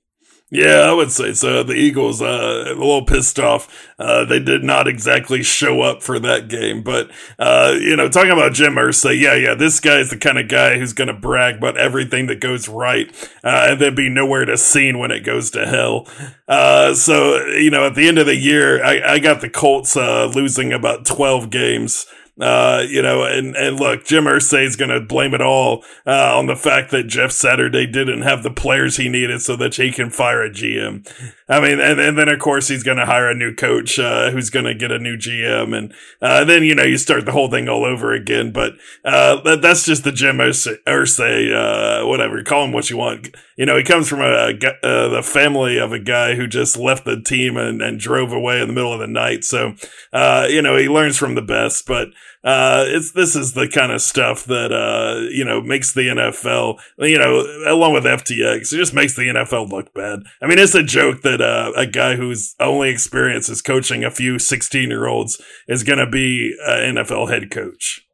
Yeah, 0.51 0.81
I 0.81 0.95
would 0.95 1.13
say 1.13 1.35
so. 1.35 1.63
The 1.63 1.75
Eagles, 1.75 2.23
uh, 2.23 2.65
a 2.69 2.73
little 2.73 3.05
pissed 3.05 3.39
off. 3.39 3.87
Uh, 3.99 4.25
they 4.25 4.41
did 4.41 4.65
not 4.65 4.89
exactly 4.89 5.43
show 5.43 5.83
up 5.83 6.03
for 6.03 6.19
that 6.21 6.49
game, 6.49 6.83
but, 6.83 7.11
uh, 7.39 7.77
you 7.79 7.95
know, 7.95 8.09
talking 8.09 8.31
about 8.31 8.55
Jim 8.55 8.75
Irsay, 8.77 9.21
yeah, 9.21 9.35
yeah, 9.35 9.55
this 9.55 9.79
guy 9.79 9.99
is 9.99 10.09
the 10.09 10.17
kind 10.17 10.39
of 10.39 10.49
guy 10.49 10.79
who's 10.79 10.95
going 10.95 11.09
to 11.09 11.15
brag 11.15 11.57
about 11.57 11.77
everything 11.77 12.29
that 12.29 12.41
goes 12.41 12.67
right, 12.67 13.11
uh, 13.45 13.67
and 13.71 13.81
then 13.81 13.95
be 13.95 14.09
nowhere 14.09 14.47
to 14.47 14.57
seen 14.57 14.99
when 14.99 15.11
it 15.11 15.21
goes 15.21 15.51
to 15.51 15.67
hell. 15.67 16.09
Uh, 16.47 16.95
so, 16.95 17.45
you 17.49 17.71
know, 17.71 17.87
at 17.87 17.95
the 17.95 18.09
end 18.09 18.19
of 18.19 18.25
the 18.25 18.37
year, 18.37 18.83
I, 18.83 19.15
I 19.15 19.19
got 19.19 19.43
the 19.43 19.51
Colts, 19.51 19.99
uh, 19.99 20.33
losing 20.35 20.73
about 20.73 21.05
12 21.05 21.51
games. 21.51 22.07
Uh, 22.41 22.85
you 22.89 23.03
know, 23.03 23.25
and, 23.25 23.57
and 23.57 23.81
look, 23.81 24.05
Jim 24.05 24.25
Irsay 24.25 24.65
is 24.65 24.77
going 24.77 24.91
to 24.91 25.01
blame 25.01 25.35
it 25.35 25.41
all, 25.41 25.85
uh, 26.07 26.39
on 26.39 26.47
the 26.47 26.55
fact 26.55 26.93
that 26.93 27.09
Jeff 27.09 27.33
Saturday 27.33 27.85
didn't 27.85 28.23
have 28.23 28.45
the 28.45 28.51
players 28.51 28.97
he 28.97 29.09
needed 29.09 29.43
so 29.43 29.57
that 29.57 29.75
he 29.75 29.91
can 29.91 30.09
fire 30.09 30.45
a 30.45 30.51
GM. 30.51 31.05
I 31.49 31.61
mean, 31.61 31.81
and, 31.81 31.99
and 31.99 32.17
then 32.17 32.29
of 32.29 32.39
course 32.39 32.69
he's 32.69 32.85
going 32.85 32.99
to 32.99 33.07
hire 33.07 33.29
a 33.29 33.35
new 33.35 33.55
coach, 33.55 33.99
uh, 33.99 34.31
who's 34.31 34.51
going 34.51 34.67
to 34.67 34.75
get 34.75 34.93
a 34.93 35.01
new 35.01 35.17
GM. 35.17 35.77
And, 35.77 35.93
uh, 36.23 36.45
then, 36.45 36.63
you 36.63 36.77
know, 36.77 36.85
you 36.85 36.97
start 36.97 37.25
the 37.25 37.33
whole 37.33 37.51
thing 37.51 37.69
all 37.69 37.85
over 37.85 38.13
again. 38.13 38.53
But, 38.53 38.75
uh, 39.05 39.41
that, 39.43 39.63
that's 39.63 39.85
just 39.85 40.05
the 40.05 40.13
Jim 40.13 40.39
Irsay, 40.39 41.53
uh, 41.55 42.07
whatever, 42.07 42.43
call 42.45 42.65
him 42.65 42.73
what 42.73 42.89
you 42.89 42.99
want. 42.99 43.35
You 43.57 43.67
know, 43.67 43.77
he 43.77 43.83
comes 43.83 44.09
from 44.09 44.21
a, 44.21 44.55
uh, 44.55 45.09
the 45.09 45.23
family 45.25 45.79
of 45.79 45.93
a 45.93 45.99
guy 45.99 46.37
who 46.37 46.47
just 46.47 46.77
left 46.77 47.05
the 47.05 47.21
team 47.21 47.57
and, 47.57 47.83
and 47.83 47.99
drove 47.99 48.33
away 48.33 48.61
in 48.61 48.69
the 48.69 48.75
middle 48.75 48.93
of 48.93 49.01
the 49.01 49.09
night. 49.09 49.43
So, 49.43 49.75
uh, 50.13 50.47
you 50.49 50.63
know, 50.63 50.77
he 50.77 50.89
learns 50.89 51.17
from 51.17 51.35
the 51.35 51.43
best, 51.43 51.85
but, 51.85 52.11
uh, 52.45 52.85
it's, 52.87 53.13
this 53.13 53.35
is 53.35 53.55
the 53.55 53.69
kind 53.69 53.93
of 53.93 54.01
stuff 54.01 54.45
that, 54.45 54.73
uh, 54.73 55.29
you 55.31 55.45
know, 55.45 55.61
makes 55.61 55.93
the 55.93 56.03
NFL, 56.03 56.79
you 56.99 57.19
know, 57.19 57.41
along 57.67 57.93
with 57.95 58.05
FTX, 58.05 58.73
it 58.73 58.77
just 58.77 58.95
makes 58.95 59.17
the 59.17 59.23
NFL 59.23 59.71
look 59.71 59.93
bad. 59.95 60.21
I 60.43 60.47
mean, 60.47 60.59
it's 60.59 60.75
a 60.75 60.83
joke 60.83 61.23
that, 61.23 61.41
uh, 61.41 61.73
a 61.77 61.87
guy 61.87 62.17
whose 62.17 62.55
only 62.61 62.91
experience 62.91 63.49
is 63.49 63.63
coaching 63.63 64.05
a 64.05 64.11
few 64.11 64.39
16 64.39 64.89
year 64.89 65.07
olds 65.07 65.41
is 65.67 65.85
going 65.85 65.99
to 65.99 66.11
be 66.11 66.57
an 66.67 66.97
NFL 66.97 67.31
head 67.31 67.51
coach. 67.51 68.07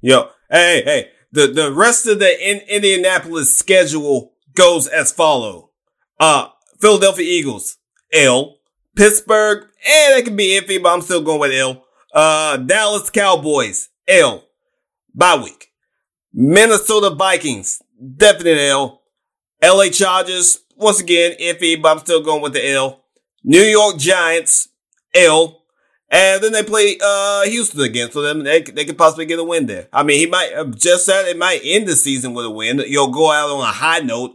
Yo, 0.00 0.30
hey, 0.50 0.82
hey, 0.84 1.08
the, 1.32 1.46
the 1.46 1.72
rest 1.72 2.06
of 2.06 2.18
the 2.18 2.50
in 2.50 2.60
Indianapolis 2.68 3.56
schedule 3.56 4.32
goes 4.54 4.86
as 4.86 5.12
follow. 5.12 5.70
Uh, 6.18 6.48
Philadelphia 6.80 7.24
Eagles, 7.24 7.78
L. 8.12 8.58
Pittsburgh, 8.96 9.62
and 9.86 10.18
it 10.18 10.24
can 10.24 10.36
be 10.36 10.58
iffy, 10.60 10.82
but 10.82 10.92
I'm 10.92 11.02
still 11.02 11.22
going 11.22 11.40
with 11.40 11.52
L. 11.52 11.84
Uh, 12.12 12.56
Dallas 12.56 13.10
Cowboys, 13.10 13.88
L. 14.08 14.44
Bye 15.14 15.36
week. 15.36 15.72
Minnesota 16.32 17.10
Vikings, 17.10 17.82
definite 18.16 18.58
L. 18.58 19.02
LA 19.62 19.88
Chargers, 19.88 20.60
once 20.76 21.00
again, 21.00 21.32
iffy, 21.40 21.80
but 21.80 21.90
I'm 21.90 21.98
still 21.98 22.22
going 22.22 22.42
with 22.42 22.54
the 22.54 22.70
L. 22.70 23.04
New 23.44 23.62
York 23.62 23.98
Giants, 23.98 24.68
L. 25.14 25.62
And 26.10 26.42
then 26.42 26.52
they 26.52 26.62
play, 26.62 26.98
uh, 27.00 27.42
Houston 27.44 27.82
again. 27.82 28.10
So 28.10 28.22
then 28.22 28.42
they, 28.42 28.62
they 28.62 28.84
could 28.84 28.98
possibly 28.98 29.26
get 29.26 29.38
a 29.38 29.44
win 29.44 29.66
there. 29.66 29.88
I 29.92 30.02
mean, 30.02 30.18
he 30.18 30.26
might, 30.26 30.52
uh, 30.54 30.64
just 30.64 31.06
said 31.06 31.28
it 31.28 31.38
might 31.38 31.60
end 31.62 31.86
the 31.86 31.94
season 31.94 32.34
with 32.34 32.46
a 32.46 32.50
win. 32.50 32.82
You'll 32.86 33.12
go 33.12 33.30
out 33.30 33.50
on 33.50 33.60
a 33.60 33.72
high 33.72 34.00
note, 34.00 34.32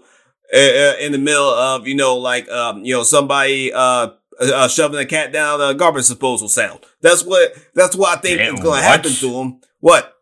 uh, 0.54 0.58
uh, 0.58 0.94
in 1.02 1.12
the 1.12 1.18
middle 1.18 1.50
of, 1.50 1.88
you 1.88 1.96
know, 1.96 2.16
like, 2.16 2.48
um, 2.50 2.86
you 2.86 2.94
know, 2.94 3.04
somebody, 3.04 3.74
uh, 3.74 4.10
uh, 4.40 4.68
shoving 4.68 5.00
a 5.00 5.06
cat 5.06 5.32
down 5.32 5.62
a 5.62 5.74
garbage 5.74 6.08
disposal 6.08 6.48
sound. 6.48 6.80
That's 7.02 7.24
what, 7.24 7.54
that's 7.74 7.96
what 7.96 8.18
I 8.18 8.22
think 8.22 8.42
is 8.42 8.60
going 8.62 8.82
to 8.82 8.88
happen 8.88 9.12
to 9.12 9.30
him. 9.30 9.62
What? 9.80 10.14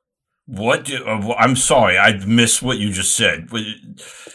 What? 0.46 0.86
Do, 0.86 1.04
uh, 1.06 1.36
I'm 1.38 1.56
sorry, 1.56 1.98
I 1.98 2.18
missed 2.26 2.62
what 2.62 2.78
you 2.78 2.92
just 2.92 3.16
said. 3.16 3.50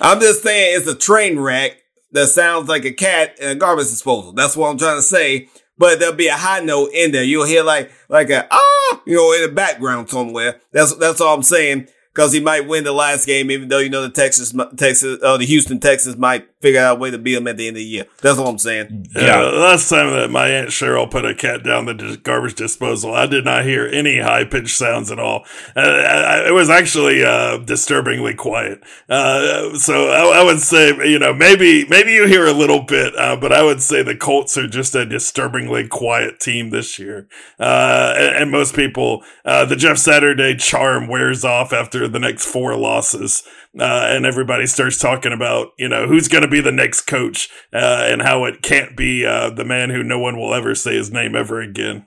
I'm 0.00 0.20
just 0.20 0.42
saying 0.42 0.78
it's 0.78 0.88
a 0.88 0.94
train 0.94 1.38
wreck 1.38 1.76
that 2.12 2.28
sounds 2.28 2.68
like 2.68 2.84
a 2.84 2.92
cat 2.92 3.38
in 3.38 3.50
a 3.50 3.54
garbage 3.54 3.88
disposal. 3.88 4.32
That's 4.32 4.56
what 4.56 4.70
I'm 4.70 4.78
trying 4.78 4.96
to 4.96 5.02
say. 5.02 5.48
But 5.76 6.00
there'll 6.00 6.14
be 6.14 6.26
a 6.26 6.34
high 6.34 6.60
note 6.60 6.90
in 6.92 7.12
there. 7.12 7.22
You'll 7.22 7.46
hear 7.46 7.62
like 7.62 7.92
like 8.08 8.30
a 8.30 8.48
ah, 8.50 9.02
you 9.06 9.14
know, 9.14 9.32
in 9.32 9.42
the 9.42 9.54
background 9.54 10.10
somewhere. 10.10 10.60
That's 10.72 10.94
that's 10.96 11.20
all 11.20 11.34
I'm 11.36 11.42
saying 11.44 11.88
because 12.12 12.32
he 12.32 12.40
might 12.40 12.66
win 12.66 12.82
the 12.82 12.92
last 12.92 13.26
game, 13.26 13.48
even 13.52 13.68
though 13.68 13.78
you 13.78 13.88
know 13.88 14.02
the 14.02 14.10
Texas, 14.10 14.52
Texas, 14.76 15.22
uh, 15.22 15.36
the 15.36 15.46
Houston 15.46 15.78
Texans 15.78 16.16
might 16.16 16.48
figure 16.60 16.80
out 16.80 16.96
a 16.96 16.98
way 16.98 17.10
to 17.10 17.18
beat 17.18 17.36
him 17.36 17.46
at 17.46 17.56
the 17.56 17.68
end 17.68 17.76
of 17.76 17.80
the 17.80 17.84
year. 17.84 18.04
That's 18.20 18.38
what 18.38 18.48
I'm 18.48 18.58
saying. 18.58 19.06
Yeah, 19.14 19.42
yeah. 19.42 19.42
last 19.42 19.88
time 19.88 20.10
that 20.10 20.30
my 20.30 20.48
aunt 20.48 20.70
Cheryl 20.70 21.08
put 21.08 21.24
a 21.24 21.34
cat 21.34 21.62
down 21.62 21.86
the 21.86 22.18
garbage 22.22 22.54
disposal, 22.54 23.14
I 23.14 23.26
did 23.26 23.44
not 23.44 23.64
hear 23.64 23.86
any 23.86 24.20
high 24.20 24.44
pitched 24.44 24.76
sounds 24.76 25.10
at 25.12 25.20
all. 25.20 25.44
Uh, 25.76 26.42
it 26.46 26.52
was 26.52 26.68
actually 26.68 27.22
uh, 27.22 27.58
disturbingly 27.58 28.34
quiet. 28.34 28.80
Uh, 29.08 29.76
so 29.78 30.08
I, 30.08 30.40
I, 30.40 30.44
would 30.44 30.60
say, 30.60 30.88
you 31.08 31.18
know, 31.18 31.32
maybe 31.32 31.86
maybe 31.88 32.12
you 32.12 32.26
hear 32.26 32.46
a 32.46 32.52
little 32.52 32.82
bit, 32.82 33.16
uh, 33.16 33.36
but 33.36 33.52
I 33.52 33.62
would 33.62 33.80
say 33.80 34.02
the 34.02 34.16
Colts 34.16 34.58
are 34.58 34.68
just 34.68 34.94
a 34.94 35.06
disturbingly 35.06 35.86
quiet 35.86 36.40
team 36.40 36.70
this 36.70 36.98
year. 36.98 37.28
Uh, 37.60 38.14
and, 38.16 38.36
and, 38.36 38.50
most 38.50 38.74
people, 38.74 39.22
the 39.44 39.76
Jeff 39.76 39.98
Saturday 39.98 40.56
charm 40.56 41.06
wears 41.06 41.44
off 41.44 41.72
after 41.72 42.08
the 42.08 42.18
next 42.18 42.46
four 42.46 42.74
losses. 42.76 43.44
Uh, 43.78 44.08
and 44.10 44.24
everybody 44.24 44.66
starts 44.66 44.98
talking 44.98 45.32
about, 45.32 45.68
you 45.78 45.88
know, 45.88 46.06
who's 46.06 46.26
going 46.26 46.42
to 46.48 46.56
be 46.56 46.60
the 46.60 46.72
next 46.72 47.02
coach 47.02 47.48
uh, 47.72 48.06
and 48.08 48.22
how 48.22 48.44
it 48.44 48.62
can't 48.62 48.96
be 48.96 49.24
uh, 49.24 49.50
the 49.50 49.64
man 49.64 49.90
who 49.90 50.02
no 50.02 50.18
one 50.18 50.38
will 50.38 50.54
ever 50.54 50.74
say 50.74 50.94
his 50.94 51.10
name 51.10 51.36
ever 51.36 51.60
again. 51.60 52.06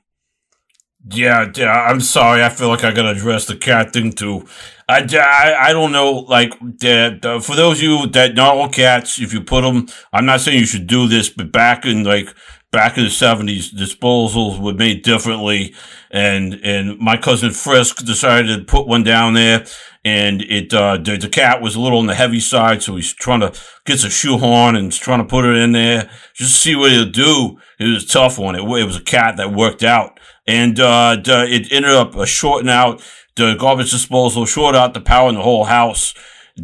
Yeah, 1.09 1.51
I'm 1.65 1.99
sorry. 2.01 2.43
I 2.43 2.49
feel 2.49 2.67
like 2.67 2.83
I 2.83 2.91
got 2.91 3.03
to 3.03 3.09
address 3.09 3.45
the 3.45 3.55
cat 3.55 3.91
thing 3.91 4.11
too. 4.11 4.45
I, 4.87 5.07
I, 5.13 5.69
I 5.69 5.73
don't 5.73 5.91
know, 5.91 6.11
like, 6.11 6.53
that, 6.79 7.21
for 7.43 7.55
those 7.55 7.77
of 7.77 7.83
you 7.83 8.07
that 8.07 8.35
know 8.35 8.43
all 8.43 8.69
cats, 8.69 9.19
if 9.19 9.33
you 9.33 9.41
put 9.41 9.61
them, 9.61 9.87
I'm 10.13 10.25
not 10.25 10.41
saying 10.41 10.59
you 10.59 10.65
should 10.65 10.85
do 10.85 11.07
this, 11.07 11.29
but 11.29 11.51
back 11.51 11.85
in, 11.85 12.03
like, 12.03 12.27
back 12.71 12.97
in 12.97 13.03
the 13.03 13.09
70s, 13.09 13.73
disposals 13.73 14.59
were 14.59 14.73
made 14.73 15.03
differently. 15.03 15.75
And, 16.09 16.55
and 16.63 16.97
my 16.99 17.17
cousin 17.17 17.51
Frisk 17.51 18.05
decided 18.05 18.57
to 18.57 18.63
put 18.63 18.87
one 18.87 19.03
down 19.03 19.33
there 19.33 19.65
and 20.03 20.41
it, 20.41 20.73
uh, 20.73 20.97
the, 20.97 21.17
the 21.17 21.29
cat 21.29 21.61
was 21.61 21.75
a 21.75 21.81
little 21.81 21.99
on 21.99 22.07
the 22.07 22.15
heavy 22.15 22.39
side. 22.39 22.81
So 22.81 22.95
he's 22.95 23.13
trying 23.13 23.41
to 23.41 23.53
get 23.85 24.03
a 24.03 24.09
shoehorn 24.09 24.75
and 24.75 24.91
trying 24.91 25.19
to 25.19 25.25
put 25.25 25.45
it 25.45 25.57
in 25.57 25.73
there 25.73 26.09
just 26.33 26.59
see 26.59 26.75
what 26.75 26.91
it'll 26.91 27.11
do. 27.11 27.59
It 27.77 27.85
was 27.85 28.05
a 28.05 28.07
tough 28.07 28.39
one. 28.39 28.55
It, 28.55 28.61
it 28.61 28.85
was 28.85 28.97
a 28.97 29.03
cat 29.03 29.37
that 29.37 29.53
worked 29.53 29.83
out 29.83 30.19
and, 30.47 30.79
uh, 30.79 31.17
the, 31.23 31.45
it 31.47 31.71
ended 31.71 31.91
up 31.91 32.15
uh, 32.15 32.25
shorting 32.25 32.69
out 32.69 33.03
the 33.35 33.55
garbage 33.55 33.91
disposal, 33.91 34.45
short 34.45 34.75
out 34.75 34.93
the 34.93 35.01
power 35.01 35.29
in 35.29 35.35
the 35.35 35.41
whole 35.41 35.65
house. 35.65 36.13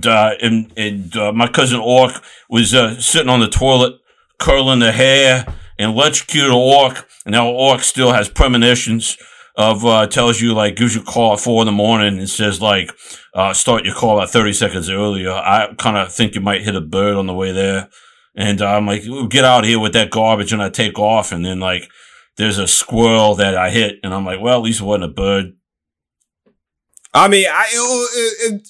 Uh, 0.06 0.32
and, 0.42 0.72
and 0.76 1.16
uh, 1.16 1.32
my 1.32 1.48
cousin 1.48 1.80
Ork 1.80 2.22
was 2.50 2.74
uh, 2.74 3.00
sitting 3.00 3.30
on 3.30 3.40
the 3.40 3.48
toilet, 3.48 4.00
curling 4.38 4.80
the 4.80 4.92
hair, 4.92 5.46
and 5.78 5.92
electrocuted 5.92 6.52
Ork. 6.52 7.08
And 7.26 7.34
now 7.34 7.50
Ork 7.50 7.82
still 7.82 8.12
has 8.12 8.30
premonitions 8.30 9.18
of 9.56 9.84
uh, 9.86 10.06
tells 10.08 10.40
you 10.40 10.54
like 10.54 10.76
gives 10.76 10.96
you 10.96 11.02
a 11.02 11.06
call 11.06 11.34
at 11.34 11.40
four 11.40 11.62
in 11.64 11.66
the 11.66 11.72
morning 11.72 12.20
and 12.20 12.30
says 12.30 12.62
like 12.62 12.92
uh, 13.34 13.54
start 13.54 13.86
your 13.86 13.96
call 13.96 14.18
about 14.18 14.30
thirty 14.30 14.54
seconds 14.54 14.90
earlier. 14.90 15.32
I 15.32 15.74
kind 15.78 15.98
of 15.98 16.14
think 16.14 16.36
you 16.36 16.42
might 16.42 16.62
hit 16.62 16.76
a 16.76 16.82
bird 16.82 17.16
on 17.16 17.26
the 17.26 17.34
way 17.34 17.52
there, 17.52 17.90
and 18.36 18.62
uh, 18.62 18.68
I'm 18.68 18.86
like, 18.86 19.04
get 19.30 19.44
out 19.44 19.66
here 19.66 19.80
with 19.80 19.94
that 19.94 20.12
garbage, 20.12 20.54
and 20.54 20.62
I 20.62 20.70
take 20.70 21.00
off, 21.00 21.32
and 21.32 21.44
then 21.44 21.60
like 21.60 21.90
there's 22.38 22.60
a 22.60 22.68
squirrel 22.68 23.34
that 23.36 23.58
I 23.58 23.72
hit, 23.72 24.00
and 24.04 24.14
I'm 24.14 24.26
like, 24.26 24.40
well, 24.40 24.58
at 24.60 24.64
least 24.64 24.82
it 24.82 24.86
wasn't 24.86 25.06
a 25.06 25.08
bird. 25.08 25.54
I 27.14 27.28
mean, 27.28 27.48
I, 27.50 27.66
it, 27.72 28.54
it, 28.54 28.68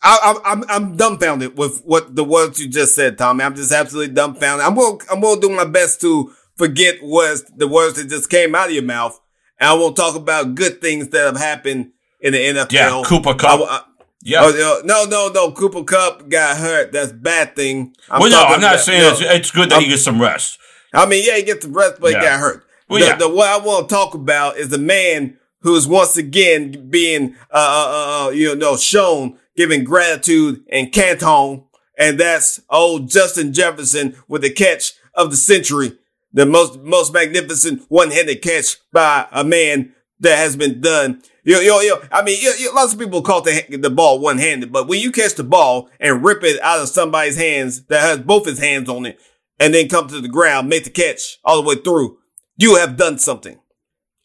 I, 0.00 0.40
I'm, 0.44 0.64
I'm 0.68 0.96
dumbfounded 0.96 1.58
with 1.58 1.82
what 1.82 2.14
the 2.14 2.22
words 2.22 2.60
you 2.60 2.68
just 2.68 2.94
said, 2.94 3.18
Tommy. 3.18 3.42
I'm 3.42 3.56
just 3.56 3.72
absolutely 3.72 4.14
dumbfounded. 4.14 4.64
I'm 4.64 4.76
going, 4.76 5.00
I'm 5.10 5.20
to 5.20 5.38
do 5.40 5.50
my 5.50 5.64
best 5.64 6.00
to 6.02 6.32
forget 6.58 7.02
words, 7.02 7.44
the 7.56 7.68
words 7.68 7.96
that 7.96 8.08
just 8.08 8.28
came 8.28 8.54
out 8.54 8.68
of 8.68 8.74
your 8.74 8.82
mouth. 8.82 9.18
And 9.58 9.70
I 9.70 9.74
won't 9.74 9.96
talk 9.96 10.14
about 10.16 10.54
good 10.54 10.80
things 10.80 11.08
that 11.08 11.24
have 11.24 11.36
happened 11.36 11.92
in 12.20 12.32
the 12.32 12.38
NFL. 12.38 12.72
Yeah, 12.72 13.02
Cooper 13.06 13.34
Kupp. 13.34 13.60
I, 13.60 13.64
I, 13.64 13.82
yeah. 14.22 14.40
Oh, 14.42 14.82
no, 14.84 15.04
no, 15.04 15.30
no. 15.32 15.52
Cooper 15.52 15.84
Kupp 15.84 16.28
got 16.28 16.56
hurt. 16.56 16.92
That's 16.92 17.12
bad 17.12 17.56
thing. 17.56 17.94
I'm 18.10 18.20
well, 18.20 18.30
no, 18.30 18.54
I'm 18.54 18.60
not 18.60 18.80
saying 18.80 19.02
no, 19.02 19.10
it's, 19.10 19.20
it's, 19.20 19.50
good 19.50 19.70
that 19.70 19.76
I'm, 19.76 19.82
he 19.82 19.88
gets 19.88 20.02
some 20.02 20.20
rest. 20.20 20.58
I 20.92 21.06
mean, 21.06 21.24
yeah, 21.26 21.36
he 21.36 21.44
gets 21.44 21.64
some 21.64 21.72
rest, 21.72 22.00
but 22.00 22.12
yeah. 22.12 22.20
he 22.20 22.26
got 22.26 22.40
hurt. 22.40 22.64
Well, 22.88 23.00
the, 23.00 23.06
yeah. 23.06 23.16
the, 23.16 23.28
what 23.28 23.48
I 23.48 23.64
want 23.64 23.88
to 23.88 23.94
talk 23.94 24.14
about 24.14 24.56
is 24.56 24.70
the 24.70 24.78
man 24.78 25.38
who's 25.60 25.86
once 25.86 26.16
again 26.16 26.88
being, 26.88 27.34
uh, 27.50 27.56
uh, 27.56 27.88
uh, 27.88 28.26
uh, 28.26 28.30
you 28.30 28.54
know, 28.56 28.76
shown 28.76 29.38
giving 29.56 29.84
gratitude 29.84 30.64
in 30.68 30.90
Canton. 30.90 31.64
And 31.98 32.18
that's 32.18 32.60
old 32.70 33.10
Justin 33.10 33.52
Jefferson 33.52 34.16
with 34.28 34.42
the 34.42 34.50
catch 34.50 34.94
of 35.14 35.30
the 35.30 35.36
century. 35.36 35.97
The 36.32 36.46
most, 36.46 36.80
most 36.80 37.12
magnificent 37.12 37.84
one-handed 37.88 38.42
catch 38.42 38.76
by 38.92 39.26
a 39.32 39.44
man 39.44 39.94
that 40.20 40.36
has 40.36 40.56
been 40.56 40.80
done. 40.80 41.22
Yo, 41.44 41.60
yo, 41.60 41.80
yo. 41.80 42.02
I 42.12 42.22
mean, 42.22 42.38
lots 42.74 42.92
of 42.92 42.98
people 42.98 43.22
call 43.22 43.40
the, 43.40 43.64
the 43.78 43.90
ball 43.90 44.18
one-handed, 44.18 44.72
but 44.72 44.88
when 44.88 45.00
you 45.00 45.10
catch 45.10 45.34
the 45.34 45.44
ball 45.44 45.88
and 45.98 46.24
rip 46.24 46.44
it 46.44 46.60
out 46.60 46.80
of 46.80 46.88
somebody's 46.88 47.36
hands 47.36 47.84
that 47.86 48.00
has 48.00 48.18
both 48.18 48.46
his 48.46 48.58
hands 48.58 48.88
on 48.88 49.06
it 49.06 49.18
and 49.58 49.72
then 49.72 49.88
come 49.88 50.08
to 50.08 50.20
the 50.20 50.28
ground, 50.28 50.68
make 50.68 50.84
the 50.84 50.90
catch 50.90 51.38
all 51.44 51.62
the 51.62 51.68
way 51.68 51.76
through, 51.76 52.18
you 52.56 52.76
have 52.76 52.96
done 52.96 53.18
something. 53.18 53.58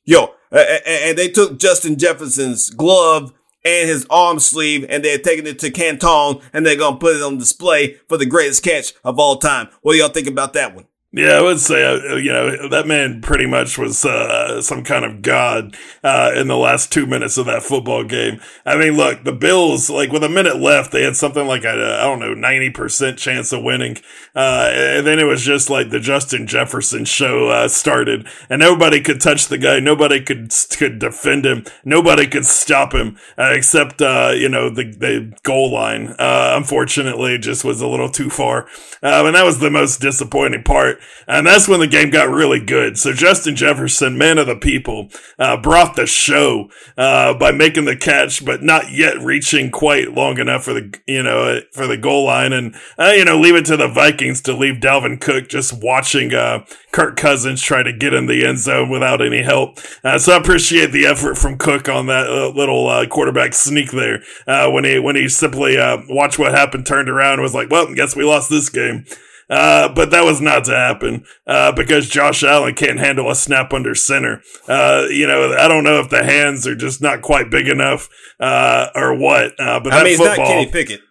Yo, 0.03 0.33
and 0.51 1.17
they 1.17 1.29
took 1.29 1.59
Justin 1.59 1.97
Jefferson's 1.97 2.69
glove 2.69 3.31
and 3.63 3.87
his 3.87 4.05
arm 4.09 4.39
sleeve 4.39 4.85
and 4.89 5.05
they're 5.05 5.17
taking 5.17 5.47
it 5.47 5.59
to 5.59 5.71
Canton 5.71 6.41
and 6.51 6.65
they're 6.65 6.75
going 6.75 6.95
to 6.95 6.99
put 6.99 7.15
it 7.15 7.23
on 7.23 7.37
display 7.37 7.95
for 8.09 8.17
the 8.17 8.25
greatest 8.25 8.63
catch 8.63 8.93
of 9.03 9.17
all 9.19 9.37
time. 9.37 9.69
What 9.81 9.93
do 9.93 9.99
y'all 9.99 10.09
think 10.09 10.27
about 10.27 10.53
that 10.53 10.75
one? 10.75 10.85
Yeah, 11.15 11.33
I 11.33 11.41
would 11.41 11.59
say, 11.59 11.85
uh, 11.85 12.15
you 12.15 12.33
know, 12.33 12.69
that 12.69 12.87
man 12.87 13.21
pretty 13.21 13.45
much 13.45 13.77
was 13.77 14.03
uh, 14.03 14.63
some 14.63 14.83
kind 14.83 15.05
of 15.05 15.21
god 15.21 15.77
uh, 16.03 16.31
in 16.35 16.47
the 16.47 16.57
last 16.57 16.91
two 16.91 17.05
minutes 17.05 17.37
of 17.37 17.45
that 17.45 17.61
football 17.61 18.03
game. 18.03 18.41
I 18.65 18.79
mean, 18.79 18.97
look, 18.97 19.23
the 19.23 19.31
Bills, 19.31 19.91
like 19.91 20.11
with 20.11 20.23
a 20.23 20.29
minute 20.29 20.55
left, 20.55 20.91
they 20.91 21.03
had 21.03 21.15
something 21.15 21.45
like 21.45 21.65
a, 21.65 21.69
I 21.99 22.01
don't 22.05 22.17
know, 22.17 22.33
90% 22.33 23.15
chance 23.15 23.53
of 23.53 23.61
winning. 23.61 23.97
Uh, 24.35 24.71
and 24.73 25.05
then 25.05 25.19
it 25.19 25.25
was 25.25 25.43
just 25.43 25.69
like 25.69 25.91
the 25.91 25.99
Justin 25.99 26.47
Jefferson 26.47 27.05
show 27.05 27.49
uh, 27.49 27.67
started, 27.67 28.27
and 28.49 28.59
nobody 28.59 28.99
could 28.99 29.21
touch 29.21 29.49
the 29.49 29.59
guy. 29.59 29.79
Nobody 29.79 30.19
could 30.19 30.51
could 30.79 30.97
defend 30.97 31.45
him. 31.45 31.63
Nobody 31.85 32.25
could 32.25 32.47
stop 32.47 32.91
him 32.91 33.19
uh, 33.37 33.51
except, 33.53 34.01
you 34.01 34.49
know, 34.49 34.71
the, 34.71 34.85
the 34.85 35.31
goal 35.43 35.71
line. 35.71 36.15
unfortunately, 36.17 37.37
just 37.37 37.63
was 37.63 37.81
a 37.81 37.87
little 37.87 38.09
too 38.09 38.31
far. 38.31 38.67
and 39.03 39.35
that 39.35 39.45
was 39.45 39.59
the 39.59 39.69
most 39.69 40.01
disappointing 40.01 40.63
part. 40.63 41.02
And 41.27 41.47
that's 41.47 41.67
when 41.67 41.79
the 41.79 41.87
game 41.87 42.09
got 42.09 42.29
really 42.29 42.59
good. 42.59 42.97
So 42.97 43.13
Justin 43.13 43.55
Jefferson, 43.55 44.17
man 44.17 44.37
of 44.37 44.47
the 44.47 44.55
people, 44.55 45.09
uh, 45.39 45.57
brought 45.57 45.95
the 45.95 46.05
show, 46.05 46.69
uh, 46.97 47.33
by 47.33 47.51
making 47.51 47.85
the 47.85 47.95
catch, 47.95 48.43
but 48.43 48.61
not 48.61 48.91
yet 48.91 49.19
reaching 49.19 49.71
quite 49.71 50.13
long 50.13 50.37
enough 50.37 50.65
for 50.65 50.73
the, 50.73 50.99
you 51.07 51.23
know, 51.23 51.61
for 51.71 51.87
the 51.87 51.97
goal 51.97 52.25
line. 52.25 52.51
And, 52.51 52.75
uh, 52.97 53.13
you 53.15 53.23
know, 53.23 53.39
leave 53.39 53.55
it 53.55 53.65
to 53.65 53.77
the 53.77 53.87
Vikings 53.87 54.41
to 54.41 54.53
leave 54.53 54.81
Dalvin 54.81 55.21
Cook 55.21 55.47
just 55.47 55.81
watching, 55.81 56.33
uh, 56.33 56.65
Kirk 56.91 57.15
Cousins 57.15 57.61
try 57.61 57.83
to 57.83 57.93
get 57.93 58.13
in 58.13 58.27
the 58.27 58.45
end 58.45 58.59
zone 58.59 58.89
without 58.89 59.21
any 59.21 59.41
help. 59.41 59.79
Uh, 60.03 60.19
so 60.19 60.33
I 60.33 60.37
appreciate 60.37 60.91
the 60.91 61.05
effort 61.05 61.37
from 61.37 61.57
Cook 61.57 61.89
on 61.89 62.07
that 62.07 62.27
uh, 62.27 62.49
little, 62.49 62.83
quarterback 63.07 63.53
sneak 63.53 63.91
there, 63.91 64.21
when 64.45 64.83
he, 64.83 64.99
when 64.99 65.15
he 65.15 65.27
simply, 65.29 65.77
watched 66.09 66.37
what 66.37 66.51
happened, 66.51 66.85
turned 66.85 67.09
around 67.09 67.41
was 67.41 67.53
like, 67.53 67.69
well, 67.69 67.93
guess 67.93 68.15
we 68.15 68.23
lost 68.23 68.49
this 68.49 68.69
game. 68.69 69.05
Uh, 69.53 69.87
but 69.93 70.09
that 70.09 70.23
was 70.23 70.41
not 70.41 70.63
to 70.63 70.71
happen 70.71 71.23
uh, 71.45 71.71
because 71.71 72.09
Josh 72.09 72.43
Allen 72.43 72.73
can't 72.73 72.97
handle 72.97 73.29
a 73.29 73.35
snap 73.35 73.71
under 73.71 73.93
center. 73.93 74.41
Uh, 74.67 75.05
you 75.11 75.27
know, 75.27 75.53
I 75.53 75.67
don't 75.67 75.83
know 75.83 75.99
if 75.99 76.09
the 76.09 76.23
hands 76.23 76.65
are 76.65 76.75
just 76.75 77.03
not 77.03 77.21
quite 77.21 77.51
big 77.51 77.67
enough 77.67 78.09
uh, 78.39 78.87
or 78.95 79.15
what. 79.15 79.51
Uh, 79.59 79.79
but 79.79 79.93
I 79.93 80.03
mean, 80.03 80.17
football, 80.17 80.37
not 80.37 80.47
Kenny 80.47 80.71
Pickett. 80.71 81.01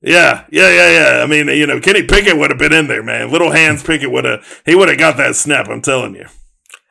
Yeah, 0.00 0.46
yeah, 0.50 0.70
yeah, 0.70 0.90
yeah. 1.18 1.22
I 1.22 1.26
mean, 1.26 1.48
you 1.48 1.66
know, 1.66 1.78
Kenny 1.78 2.02
Pickett 2.02 2.38
would 2.38 2.50
have 2.50 2.58
been 2.58 2.72
in 2.72 2.88
there, 2.88 3.02
man. 3.02 3.30
Little 3.30 3.52
hands 3.52 3.82
Pickett 3.82 4.10
would 4.10 4.24
have. 4.24 4.62
He 4.64 4.74
would 4.74 4.88
have 4.88 4.98
got 4.98 5.18
that 5.18 5.36
snap. 5.36 5.68
I'm 5.68 5.82
telling 5.82 6.14
you. 6.14 6.24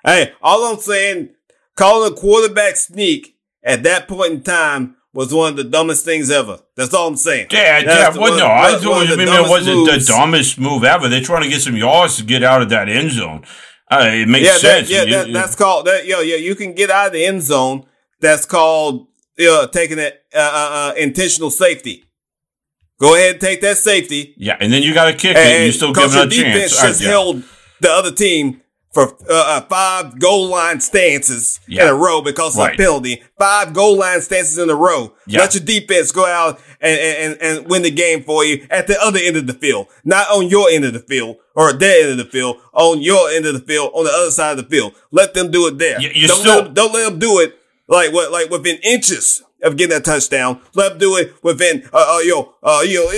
Hey, 0.06 0.34
all 0.44 0.64
I'm 0.64 0.80
saying, 0.80 1.30
calling 1.76 2.14
a 2.14 2.16
quarterback 2.16 2.76
sneak 2.76 3.36
at 3.64 3.82
that 3.82 4.08
point 4.08 4.34
in 4.34 4.44
time 4.44 4.96
was 5.14 5.34
one 5.34 5.52
of 5.52 5.58
the 5.58 5.64
dumbest 5.64 6.06
things 6.06 6.30
ever. 6.30 6.60
That's 6.76 6.94
all 6.94 7.08
I'm 7.08 7.16
saying. 7.16 7.48
Yeah, 7.52 7.84
That's 7.84 8.16
yeah. 8.16 8.22
Well, 8.22 8.38
no, 8.38 8.48
I 8.48 8.78
thought 8.78 9.18
maybe 9.18 9.24
it 9.24 9.50
wasn't 9.50 9.78
moves. 9.78 10.08
the 10.08 10.14
dumbest 10.14 10.60
move 10.60 10.84
ever. 10.84 11.08
They're 11.08 11.22
trying 11.22 11.44
to 11.44 11.50
get 11.50 11.62
some 11.62 11.76
yards 11.76 12.18
to 12.18 12.24
get 12.24 12.44
out 12.44 12.62
of 12.62 12.70
that 12.70 12.90
end 12.90 13.12
zone. 13.12 13.44
Uh, 13.92 14.10
it 14.12 14.28
makes 14.28 14.46
yeah, 14.46 14.58
sense. 14.58 14.90
That, 14.90 14.94
yeah, 14.94 15.04
you, 15.04 15.34
that, 15.34 15.34
that's 15.34 15.56
called 15.56 15.88
that. 15.88 16.06
Yeah, 16.06 16.22
yeah. 16.22 16.36
You 16.36 16.56
can 16.56 16.74
get 16.74 16.92
out 16.92 17.08
of 17.08 17.14
the 17.14 17.26
end 17.26 17.42
zone. 17.42 17.86
That's 18.20 18.46
called 18.46 19.08
uh, 19.40 19.68
taking 19.68 19.98
it 19.98 20.22
uh, 20.34 20.40
uh, 20.40 20.92
uh, 20.92 20.94
intentional 20.96 21.50
safety. 21.50 22.04
Go 23.00 23.16
ahead 23.16 23.32
and 23.32 23.42
take 23.42 23.62
that 23.62 23.78
safety. 23.78 24.36
Yeah, 24.38 24.58
and 24.60 24.72
then 24.72 24.84
you 24.84 24.94
got 24.94 25.06
to 25.06 25.14
kick 25.14 25.36
and, 25.36 25.64
it. 25.64 25.66
You 25.66 25.72
still 25.72 25.94
give 25.94 26.14
it 26.14 26.28
a 26.28 26.30
chance. 26.30 26.80
Just 26.80 27.02
right, 27.02 27.10
held 27.10 27.44
the 27.80 27.90
other 27.90 28.12
team 28.12 28.62
for 28.92 29.04
uh, 29.04 29.14
uh, 29.30 29.62
five 29.62 30.20
goal 30.20 30.48
line 30.48 30.80
stances 30.80 31.60
in 31.68 31.80
a 31.80 31.94
row 31.94 32.22
because 32.22 32.58
right. 32.58 32.70
of 32.70 32.74
a 32.74 32.78
penalty. 32.78 33.24
Five 33.38 33.74
goal 33.74 33.98
line 33.98 34.22
stances 34.22 34.58
in 34.58 34.70
a 34.70 34.76
row. 34.76 35.14
Let 35.28 35.54
your 35.54 35.64
defense 35.64 36.12
go 36.12 36.26
out 36.26 36.60
and, 36.82 37.00
and, 37.00 37.42
and 37.42 37.70
win 37.70 37.84
the 37.84 37.92
game 37.92 38.24
for 38.24 38.44
you 38.44 38.66
at 38.70 38.88
the 38.88 39.00
other 39.00 39.20
end 39.22 39.38
of 39.38 39.48
the 39.48 39.54
field, 39.54 39.88
not 40.04 40.28
on 40.30 40.48
your 40.50 40.70
end 40.70 40.86
of 40.86 40.94
the 40.94 41.00
field 41.00 41.38
or 41.56 41.74
their 41.74 42.04
end 42.04 42.20
of 42.20 42.26
the 42.26 42.32
field, 42.32 42.58
on 42.74 43.02
your 43.02 43.30
end 43.30 43.46
of 43.46 43.54
the 43.54 43.60
field, 43.60 43.92
on 43.94 44.06
the 44.06 44.12
other 44.12 44.32
side 44.32 44.58
of 44.58 44.58
the 44.58 44.70
field. 44.70 44.94
Let 45.12 45.34
them 45.34 45.52
do 45.52 45.68
it 45.68 45.78
there. 45.78 46.02
You, 46.02 46.28
don't, 46.28 46.38
still- 46.40 46.56
let 46.56 46.66
them, 46.66 46.74
don't 46.74 46.94
let 46.94 47.10
them 47.10 47.20
do 47.20 47.40
it 47.40 47.59
like 47.90 48.14
what, 48.14 48.32
like 48.32 48.50
within 48.50 48.78
inches 48.84 49.44
of 49.62 49.76
getting 49.76 49.90
that 49.90 50.06
touchdown. 50.06 50.62
Let 50.74 50.90
them 50.90 50.98
do 51.00 51.18
it 51.18 51.34
within, 51.44 51.84
uh, 51.92 52.18
uh 52.18 52.20
yo, 52.20 52.54
uh, 52.64 52.82
you 52.86 53.04
know, 53.04 53.12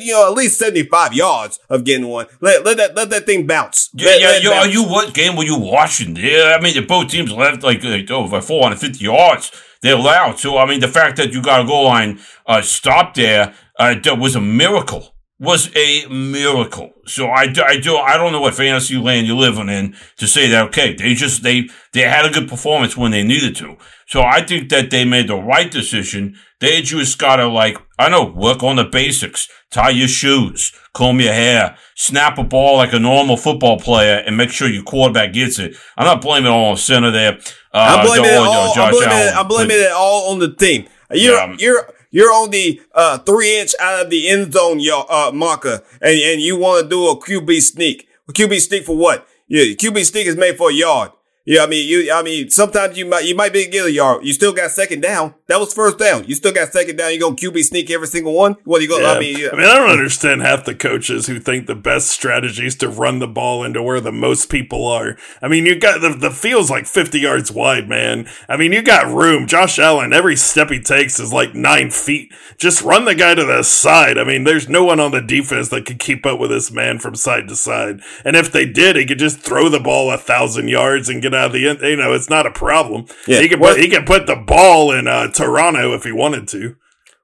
you 0.00 0.12
know, 0.12 0.28
at 0.28 0.34
least 0.34 0.58
75 0.58 1.14
yards 1.14 1.60
of 1.68 1.84
getting 1.84 2.08
one. 2.08 2.26
Let, 2.40 2.64
let 2.64 2.76
that, 2.78 2.96
let 2.96 3.10
that 3.10 3.26
thing 3.26 3.46
bounce. 3.46 3.90
Yeah, 3.94 4.06
let, 4.06 4.20
yeah, 4.20 4.26
let 4.28 4.42
yo, 4.42 4.52
are 4.52 4.68
you, 4.68 4.82
what 4.84 5.14
game 5.14 5.36
were 5.36 5.44
you 5.44 5.58
watching? 5.58 6.16
Yeah, 6.16 6.56
I 6.58 6.62
mean, 6.62 6.74
the 6.74 6.82
both 6.82 7.10
teams 7.10 7.30
left 7.30 7.62
like, 7.62 7.84
like 7.84 8.10
over 8.10 8.40
450 8.40 9.04
yards. 9.04 9.52
They're 9.80 9.94
allowed. 9.94 10.40
So, 10.40 10.58
I 10.58 10.66
mean, 10.66 10.80
the 10.80 10.88
fact 10.88 11.16
that 11.18 11.32
you 11.32 11.40
got 11.40 11.60
a 11.60 11.64
goal 11.64 11.84
line, 11.84 12.18
uh, 12.46 12.62
stop 12.62 13.14
there, 13.14 13.54
uh, 13.78 13.94
that 14.02 14.18
was 14.18 14.34
a 14.34 14.40
miracle 14.40 15.14
was 15.40 15.70
a 15.76 16.06
miracle. 16.08 16.90
So 17.06 17.28
I, 17.28 17.52
I 17.64 17.78
do 17.78 17.96
I 17.96 18.16
don't 18.16 18.32
know 18.32 18.40
what 18.40 18.54
fantasy 18.54 18.96
land 18.96 19.26
you're 19.26 19.36
living 19.36 19.68
in 19.68 19.94
to 20.16 20.26
say 20.26 20.48
that 20.48 20.66
okay 20.66 20.94
they 20.94 21.14
just 21.14 21.42
they 21.42 21.68
they 21.92 22.00
had 22.00 22.26
a 22.26 22.30
good 22.30 22.48
performance 22.48 22.96
when 22.96 23.12
they 23.12 23.22
needed 23.22 23.54
to. 23.56 23.76
So 24.06 24.22
I 24.22 24.44
think 24.44 24.68
that 24.70 24.90
they 24.90 25.04
made 25.04 25.28
the 25.28 25.36
right 25.36 25.70
decision. 25.70 26.36
They 26.60 26.82
just 26.82 27.18
gotta 27.18 27.46
like 27.46 27.78
I 27.98 28.08
know 28.08 28.24
work 28.24 28.64
on 28.64 28.76
the 28.76 28.84
basics, 28.84 29.48
tie 29.70 29.90
your 29.90 30.08
shoes, 30.08 30.72
comb 30.92 31.20
your 31.20 31.32
hair, 31.32 31.76
snap 31.94 32.38
a 32.38 32.44
ball 32.44 32.76
like 32.78 32.92
a 32.92 32.98
normal 32.98 33.36
football 33.36 33.78
player, 33.78 34.16
and 34.26 34.36
make 34.36 34.50
sure 34.50 34.68
your 34.68 34.82
quarterback 34.82 35.32
gets 35.32 35.60
it. 35.60 35.76
I'm 35.96 36.06
not 36.06 36.20
blaming 36.20 36.50
all 36.50 36.70
on 36.70 36.76
center 36.76 37.12
there. 37.12 37.38
Uh, 37.72 37.98
I'm 37.98 38.06
blaming 38.06 38.30
it 38.30 38.36
all. 38.36 38.72
I'm 38.76 38.90
blaming, 38.90 39.18
it, 39.18 39.36
I'm 39.36 39.48
blaming 39.48 39.76
it 39.78 39.92
all 39.92 40.32
on 40.32 40.40
the 40.40 40.52
team. 40.52 40.88
You're 41.12 41.36
yeah, 41.36 41.56
you're 41.58 41.90
you're 42.10 42.32
on 42.32 42.50
the 42.50 42.80
uh, 42.94 43.18
three 43.18 43.58
inch 43.58 43.74
out 43.80 44.04
of 44.04 44.10
the 44.10 44.28
end 44.28 44.52
zone 44.52 44.80
uh, 45.08 45.30
marker, 45.32 45.82
and, 46.00 46.18
and 46.18 46.40
you 46.40 46.56
want 46.56 46.84
to 46.84 46.88
do 46.88 47.08
a 47.08 47.20
QB 47.20 47.60
sneak. 47.60 48.08
A 48.28 48.32
QB 48.32 48.60
sneak 48.60 48.84
for 48.84 48.96
what? 48.96 49.26
Yeah, 49.46 49.64
QB 49.64 50.04
sneak 50.04 50.26
is 50.26 50.36
made 50.36 50.56
for 50.56 50.70
a 50.70 50.74
yard. 50.74 51.12
Yeah, 51.48 51.62
I 51.62 51.66
mean, 51.66 51.88
you, 51.88 52.12
I 52.12 52.22
mean, 52.22 52.50
sometimes 52.50 52.98
you 52.98 53.06
might, 53.06 53.24
you 53.24 53.34
might 53.34 53.54
be 53.54 53.64
a 53.64 53.88
yard. 53.88 54.22
You 54.22 54.34
still 54.34 54.52
got 54.52 54.70
second 54.70 55.00
down. 55.00 55.32
That 55.46 55.58
was 55.58 55.72
first 55.72 55.98
down. 55.98 56.24
You 56.24 56.34
still 56.34 56.52
got 56.52 56.74
second 56.74 56.96
down. 56.96 57.10
You 57.10 57.18
gonna 57.18 57.36
QB 57.36 57.64
sneak 57.64 57.90
every 57.90 58.06
single 58.06 58.34
one. 58.34 58.56
What 58.64 58.80
are 58.80 58.82
you 58.82 58.88
going? 58.90 59.02
Yeah. 59.02 59.12
I 59.12 59.18
mean, 59.18 59.38
yeah. 59.38 59.48
I 59.54 59.56
mean, 59.56 59.64
I 59.64 59.78
don't 59.78 59.88
understand 59.88 60.42
half 60.42 60.66
the 60.66 60.74
coaches 60.74 61.26
who 61.26 61.40
think 61.40 61.66
the 61.66 61.74
best 61.74 62.08
strategy 62.08 62.66
is 62.66 62.76
to 62.76 62.90
run 62.90 63.18
the 63.18 63.26
ball 63.26 63.64
into 63.64 63.82
where 63.82 63.98
the 63.98 64.12
most 64.12 64.50
people 64.50 64.86
are. 64.86 65.16
I 65.40 65.48
mean, 65.48 65.64
you 65.64 65.74
got 65.80 66.02
the 66.02 66.10
the 66.10 66.30
field's 66.30 66.68
like 66.68 66.84
fifty 66.84 67.20
yards 67.20 67.50
wide, 67.50 67.88
man. 67.88 68.28
I 68.46 68.58
mean, 68.58 68.74
you 68.74 68.82
got 68.82 69.06
room. 69.06 69.46
Josh 69.46 69.78
Allen, 69.78 70.12
every 70.12 70.36
step 70.36 70.68
he 70.68 70.80
takes 70.80 71.18
is 71.18 71.32
like 71.32 71.54
nine 71.54 71.90
feet. 71.90 72.30
Just 72.58 72.82
run 72.82 73.06
the 73.06 73.14
guy 73.14 73.34
to 73.34 73.44
the 73.46 73.62
side. 73.62 74.18
I 74.18 74.24
mean, 74.24 74.44
there's 74.44 74.68
no 74.68 74.84
one 74.84 75.00
on 75.00 75.12
the 75.12 75.22
defense 75.22 75.70
that 75.70 75.86
could 75.86 75.98
keep 75.98 76.26
up 76.26 76.38
with 76.38 76.50
this 76.50 76.70
man 76.70 76.98
from 76.98 77.14
side 77.14 77.48
to 77.48 77.56
side. 77.56 78.02
And 78.22 78.36
if 78.36 78.52
they 78.52 78.66
did, 78.66 78.96
he 78.96 79.06
could 79.06 79.18
just 79.18 79.38
throw 79.38 79.70
the 79.70 79.80
ball 79.80 80.12
a 80.12 80.18
thousand 80.18 80.68
yards 80.68 81.08
and 81.08 81.22
get 81.22 81.37
out 81.38 81.46
of 81.46 81.52
the 81.52 81.68
end. 81.68 81.80
You 81.80 81.96
know, 81.96 82.12
it's 82.12 82.28
not 82.28 82.46
a 82.46 82.50
problem. 82.50 83.06
Yeah. 83.26 83.40
He 83.40 83.48
could 83.48 83.60
put, 83.60 83.78
he 83.78 83.88
could 83.88 84.04
put 84.04 84.26
the 84.26 84.36
ball 84.36 84.92
in 84.92 85.06
uh, 85.06 85.30
Toronto 85.32 85.94
if 85.94 86.04
he 86.04 86.12
wanted 86.12 86.48
to. 86.48 86.76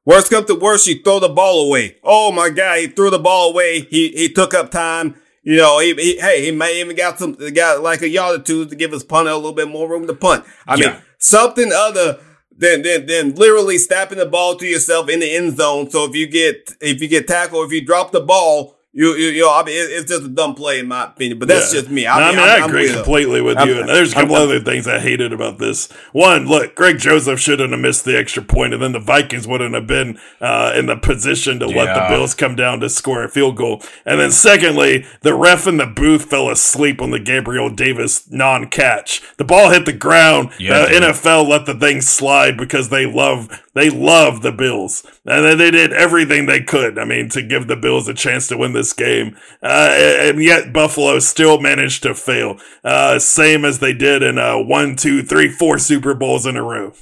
Worst 0.06 0.30
come 0.30 0.44
to 0.46 0.54
worst, 0.54 0.86
you 0.86 1.02
throw 1.02 1.18
the 1.18 1.28
ball 1.28 1.66
away. 1.66 1.96
Oh 2.04 2.30
my 2.30 2.50
God, 2.50 2.78
he 2.78 2.86
threw 2.88 3.10
the 3.10 3.18
ball 3.18 3.50
away. 3.50 3.80
He 3.80 4.08
he 4.10 4.32
took 4.32 4.52
up 4.52 4.70
time. 4.70 5.16
You 5.42 5.56
know, 5.56 5.78
he, 5.78 5.94
he 5.94 6.18
hey, 6.18 6.44
he 6.44 6.50
may 6.50 6.80
even 6.80 6.96
got 6.96 7.18
some 7.18 7.34
got 7.54 7.82
like 7.82 8.02
a 8.02 8.08
yard 8.08 8.40
or 8.40 8.42
two 8.42 8.66
to 8.66 8.76
give 8.76 8.92
his 8.92 9.04
punter 9.04 9.30
a 9.30 9.36
little 9.36 9.52
bit 9.52 9.68
more 9.68 9.88
room 9.88 10.06
to 10.06 10.14
punt. 10.14 10.44
I 10.66 10.76
yeah. 10.76 10.86
mean, 10.86 10.96
something 11.18 11.70
other 11.74 12.20
than 12.56 12.82
than 12.82 13.06
than 13.06 13.34
literally 13.34 13.78
snapping 13.78 14.18
the 14.18 14.26
ball 14.26 14.56
to 14.56 14.66
yourself 14.66 15.08
in 15.08 15.20
the 15.20 15.34
end 15.34 15.56
zone. 15.56 15.90
So 15.90 16.04
if 16.04 16.14
you 16.14 16.26
get 16.26 16.72
if 16.80 17.00
you 17.00 17.08
get 17.08 17.26
tackled, 17.26 17.66
if 17.66 17.72
you 17.72 17.84
drop 17.84 18.12
the 18.12 18.20
ball, 18.20 18.73
you, 18.96 19.14
you, 19.14 19.28
you 19.30 19.42
know, 19.42 19.52
I 19.52 19.64
mean, 19.64 19.74
it, 19.74 19.90
it's 19.90 20.08
just 20.08 20.22
a 20.22 20.28
dumb 20.28 20.54
play 20.54 20.78
in 20.78 20.86
my 20.86 21.06
opinion, 21.06 21.40
but 21.40 21.48
that's 21.48 21.74
yeah. 21.74 21.80
just 21.80 21.90
me. 21.90 22.06
I 22.06 22.20
no, 22.20 22.30
mean, 22.30 22.38
I, 22.38 22.54
mean, 22.54 22.62
I 22.62 22.66
agree 22.66 22.92
completely 22.92 23.40
with 23.40 23.58
you. 23.58 23.80
and 23.80 23.88
there's 23.88 24.12
a 24.12 24.14
couple 24.14 24.36
other 24.36 24.60
things 24.60 24.86
I 24.86 25.00
hated 25.00 25.32
about 25.32 25.58
this. 25.58 25.90
One, 26.12 26.46
look, 26.46 26.76
Greg 26.76 26.98
Joseph 27.00 27.40
shouldn't 27.40 27.72
have 27.72 27.80
missed 27.80 28.04
the 28.04 28.16
extra 28.16 28.40
point, 28.40 28.72
and 28.72 28.80
then 28.80 28.92
the 28.92 29.00
Vikings 29.00 29.48
wouldn't 29.48 29.74
have 29.74 29.88
been 29.88 30.20
uh, 30.40 30.72
in 30.76 30.86
the 30.86 30.96
position 30.96 31.58
to 31.58 31.68
yeah. 31.68 31.76
let 31.76 31.94
the 31.94 32.14
Bills 32.14 32.34
come 32.34 32.54
down 32.54 32.78
to 32.80 32.88
score 32.88 33.24
a 33.24 33.28
field 33.28 33.56
goal. 33.56 33.82
And 34.06 34.20
then 34.20 34.30
secondly, 34.30 35.04
the 35.22 35.34
ref 35.34 35.66
in 35.66 35.78
the 35.78 35.86
booth 35.86 36.26
fell 36.26 36.48
asleep 36.48 37.02
on 37.02 37.10
the 37.10 37.18
Gabriel 37.18 37.70
Davis 37.70 38.30
non-catch. 38.30 39.36
The 39.38 39.44
ball 39.44 39.70
hit 39.70 39.86
the 39.86 39.92
ground. 39.92 40.50
Yeah, 40.60 40.86
the 40.86 41.06
NFL 41.06 41.48
let 41.48 41.66
the 41.66 41.74
thing 41.74 42.00
slide 42.00 42.56
because 42.56 42.90
they 42.90 43.06
love 43.06 43.48
they 43.74 43.90
love 43.90 44.42
the 44.42 44.52
Bills, 44.52 45.04
and 45.26 45.58
they 45.58 45.72
did 45.72 45.92
everything 45.92 46.46
they 46.46 46.60
could. 46.60 46.96
I 46.96 47.04
mean, 47.04 47.28
to 47.30 47.42
give 47.42 47.66
the 47.66 47.74
Bills 47.74 48.06
a 48.06 48.14
chance 48.14 48.46
to 48.48 48.56
win 48.56 48.72
this 48.72 48.83
game, 48.92 49.36
uh, 49.62 49.90
and 49.96 50.42
yet 50.42 50.72
Buffalo 50.72 51.18
still 51.18 51.60
managed 51.60 52.02
to 52.02 52.14
fail, 52.14 52.58
uh, 52.82 53.18
same 53.18 53.64
as 53.64 53.78
they 53.78 53.92
did 53.92 54.22
in 54.22 54.38
uh, 54.38 54.58
one, 54.58 54.96
two, 54.96 55.22
three, 55.22 55.48
four 55.48 55.78
Super 55.78 56.14
Bowls 56.14 56.46
in 56.46 56.56
a 56.56 56.62
row. 56.62 56.92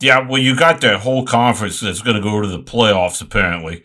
Yeah, 0.00 0.26
well, 0.26 0.40
you 0.40 0.56
got 0.56 0.80
the 0.80 0.98
whole 0.98 1.26
conference 1.26 1.80
that's 1.80 2.02
going 2.02 2.16
to 2.16 2.22
go 2.22 2.40
to 2.40 2.48
the 2.48 2.62
playoffs, 2.62 3.20
apparently. 3.20 3.84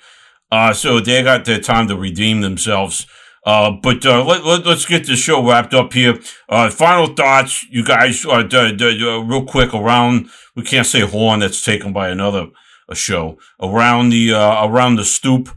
Uh, 0.52 0.74
so 0.74 1.00
they 1.00 1.22
got 1.24 1.46
their 1.46 1.60
time 1.60 1.88
to 1.90 1.98
redeem 1.98 2.42
themselves. 2.42 3.06
Uh, 3.46 3.72
but 3.72 4.04
uh, 4.06 4.24
let, 4.24 4.44
let, 4.44 4.66
us 4.66 4.86
get 4.86 5.06
the 5.06 5.16
show 5.16 5.46
wrapped 5.46 5.74
up 5.74 5.94
here. 5.94 6.20
Uh, 6.50 6.70
final 6.70 7.08
thoughts, 7.08 7.64
you 7.70 7.84
guys, 7.84 8.26
uh, 8.26 8.42
d- 8.42 8.76
d- 8.76 9.24
real 9.26 9.46
quick 9.46 9.74
around 9.74 10.30
we 10.56 10.64
can't 10.64 10.88
say 10.88 11.02
horn 11.02 11.42
that's 11.42 11.64
taken 11.64 11.94
by 11.94 12.10
another 12.10 12.48
a 12.88 12.96
show 12.96 13.38
around 13.62 14.10
the 14.10 14.34
uh, 14.34 14.68
around 14.68 14.96
the 14.96 15.06
stoop. 15.06 15.50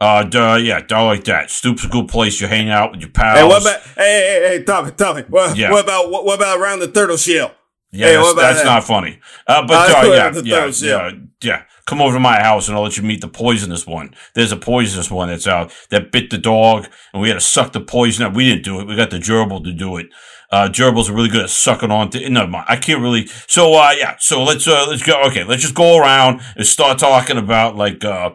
Uh, 0.00 0.24
duh, 0.24 0.56
yeah, 0.56 0.82
I 0.90 1.02
like 1.02 1.24
that. 1.24 1.50
Stoop's 1.50 1.84
a 1.84 1.88
good 1.88 2.08
place. 2.08 2.40
You 2.40 2.46
hang 2.48 2.68
out 2.68 2.90
with 2.90 3.00
your 3.00 3.10
pals. 3.10 3.38
Hey, 3.38 3.46
what 3.46 3.62
about? 3.62 3.80
Hey, 3.96 4.40
hey, 4.42 4.48
hey, 4.58 4.64
Tommy, 4.64 4.90
Tommy. 4.90 5.22
What, 5.22 5.56
yeah. 5.56 5.70
what 5.70 5.84
about 5.84 6.10
what, 6.10 6.24
what 6.24 6.36
about 6.36 6.58
around 6.58 6.80
the 6.80 6.90
turtle 6.90 7.16
shell? 7.16 7.54
Yeah, 7.92 8.06
hey, 8.06 8.14
that's, 8.16 8.34
that's 8.34 8.58
that? 8.58 8.64
not 8.64 8.84
funny. 8.84 9.20
Uh, 9.46 9.64
but 9.66 9.94
uh, 9.94 10.12
yeah, 10.12 10.32
yeah, 10.42 10.72
yeah, 10.80 11.10
yeah. 11.42 11.62
Come 11.86 12.00
over 12.00 12.14
to 12.14 12.20
my 12.20 12.40
house 12.40 12.66
and 12.66 12.76
I'll 12.76 12.82
let 12.82 12.96
you 12.96 13.02
meet 13.04 13.20
the 13.20 13.28
poisonous 13.28 13.86
one. 13.86 14.14
There's 14.34 14.50
a 14.50 14.56
poisonous 14.56 15.10
one 15.10 15.28
that's 15.28 15.46
out 15.46 15.72
that 15.90 16.10
bit 16.10 16.30
the 16.30 16.38
dog, 16.38 16.88
and 17.12 17.22
we 17.22 17.28
had 17.28 17.34
to 17.34 17.40
suck 17.40 17.72
the 17.72 17.80
poison 17.80 18.24
out. 18.24 18.34
We 18.34 18.46
didn't 18.48 18.64
do 18.64 18.80
it. 18.80 18.88
We 18.88 18.96
got 18.96 19.10
the 19.10 19.18
gerbil 19.18 19.62
to 19.62 19.72
do 19.72 19.96
it. 19.98 20.08
Uh, 20.50 20.68
gerbils 20.68 21.08
are 21.08 21.14
really 21.14 21.28
good 21.28 21.42
at 21.42 21.50
sucking 21.50 21.90
on. 21.90 22.10
To, 22.10 22.30
mind. 22.30 22.66
I 22.68 22.76
can't 22.76 23.02
really. 23.02 23.26
So, 23.48 23.74
uh, 23.74 23.92
yeah. 23.96 24.16
So 24.18 24.42
let's 24.42 24.66
uh, 24.66 24.86
let's 24.88 25.02
go. 25.02 25.20
Okay, 25.24 25.44
let's 25.44 25.62
just 25.62 25.74
go 25.74 25.98
around 25.98 26.40
and 26.56 26.66
start 26.66 26.98
talking 26.98 27.38
about 27.38 27.76
like 27.76 28.04
uh, 28.04 28.30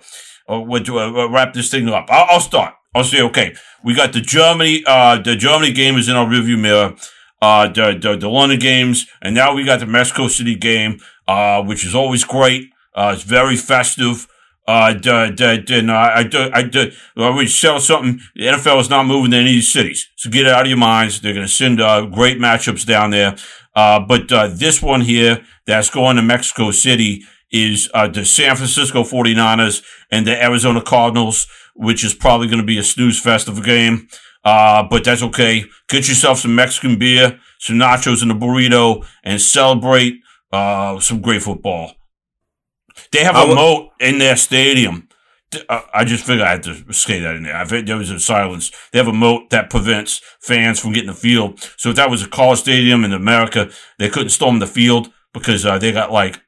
uh 0.47 0.59
what 0.59 0.85
to 0.85 0.99
uh, 0.99 1.27
wrap 1.29 1.53
this 1.53 1.71
thing 1.71 1.87
up. 1.89 2.07
I'll, 2.09 2.27
I'll 2.31 2.39
start. 2.41 2.75
I'll 2.93 3.03
say 3.03 3.21
okay. 3.21 3.55
We 3.83 3.93
got 3.93 4.13
the 4.13 4.21
Germany. 4.21 4.83
Uh, 4.85 5.19
the 5.21 5.35
Germany 5.35 5.71
game 5.71 5.95
is 5.95 6.09
in 6.09 6.15
our 6.15 6.27
review 6.27 6.57
mirror 6.57 6.95
uh, 7.41 7.67
the, 7.67 7.97
the, 7.99 8.17
the 8.17 8.29
London 8.29 8.59
games, 8.59 9.07
and 9.21 9.33
now 9.33 9.53
we 9.53 9.63
got 9.63 9.79
the 9.79 9.85
Mexico 9.85 10.27
City 10.27 10.55
game, 10.55 10.99
uh, 11.27 11.63
which 11.63 11.85
is 11.85 11.95
always 11.95 12.23
great. 12.23 12.71
Uh, 12.93 13.13
it's 13.15 13.23
very 13.23 13.55
festive. 13.55 14.27
I, 14.69 14.99
I, 15.03 15.33
I, 15.39 16.59
I, 16.61 16.91
I 17.17 17.29
would 17.29 17.49
sell 17.49 17.79
something. 17.79 18.19
The 18.35 18.43
NFL 18.43 18.81
is 18.81 18.89
not 18.89 19.05
moving 19.05 19.31
to 19.31 19.37
any 19.37 19.49
of 19.49 19.53
these 19.53 19.71
cities. 19.71 20.09
So 20.15 20.29
get 20.29 20.45
it 20.45 20.51
out 20.51 20.63
of 20.63 20.67
your 20.67 20.77
minds. 20.77 21.21
They're 21.21 21.33
going 21.33 21.45
to 21.45 21.51
send, 21.51 21.81
uh, 21.81 22.05
great 22.05 22.37
matchups 22.37 22.85
down 22.85 23.09
there. 23.09 23.35
Uh, 23.75 23.99
but, 23.99 24.31
uh, 24.31 24.47
this 24.47 24.81
one 24.81 25.01
here 25.01 25.43
that's 25.65 25.89
going 25.89 26.17
to 26.17 26.21
Mexico 26.21 26.71
City 26.71 27.23
is, 27.51 27.89
uh, 27.93 28.07
the 28.07 28.25
San 28.25 28.55
Francisco 28.55 29.03
49ers 29.03 29.83
and 30.11 30.27
the 30.27 30.43
Arizona 30.43 30.81
Cardinals, 30.81 31.47
which 31.75 32.03
is 32.03 32.13
probably 32.13 32.47
going 32.47 32.61
to 32.61 32.65
be 32.65 32.77
a 32.77 32.83
snooze 32.83 33.19
fest 33.19 33.47
of 33.47 33.57
a 33.57 33.61
game. 33.61 34.07
Uh, 34.43 34.83
but 34.83 35.03
that's 35.03 35.23
okay. 35.23 35.65
Get 35.87 36.07
yourself 36.07 36.39
some 36.39 36.55
Mexican 36.55 36.97
beer, 36.97 37.39
some 37.59 37.77
nachos 37.77 38.21
and 38.21 38.31
a 38.31 38.35
burrito, 38.35 39.05
and 39.23 39.41
celebrate 39.41 40.21
uh, 40.51 40.99
some 40.99 41.21
great 41.21 41.41
football. 41.41 41.93
They 43.11 43.23
have 43.23 43.35
a 43.35 43.53
moat 43.53 43.89
in 43.99 44.19
their 44.19 44.35
stadium. 44.35 45.07
Uh, 45.67 45.81
I 45.93 46.05
just 46.05 46.25
figured 46.25 46.45
I 46.45 46.51
had 46.51 46.63
to 46.63 46.93
say 46.93 47.19
that 47.19 47.35
in 47.35 47.43
there. 47.43 47.55
I've, 47.55 47.69
there 47.69 47.97
was 47.97 48.11
a 48.11 48.19
silence. 48.19 48.71
They 48.91 48.99
have 48.99 49.07
a 49.07 49.13
moat 49.13 49.49
that 49.49 49.71
prevents 49.71 50.21
fans 50.41 50.79
from 50.79 50.93
getting 50.93 51.09
the 51.09 51.15
field. 51.15 51.59
So 51.77 51.89
if 51.89 51.95
that 51.95 52.09
was 52.09 52.21
a 52.21 52.27
college 52.27 52.59
stadium 52.59 53.03
in 53.03 53.13
America, 53.13 53.71
they 53.97 54.09
couldn't 54.09 54.29
storm 54.29 54.59
the 54.59 54.67
field 54.67 55.11
because 55.33 55.65
uh, 55.65 55.79
they 55.79 55.91
got 55.91 56.11
like 56.11 56.39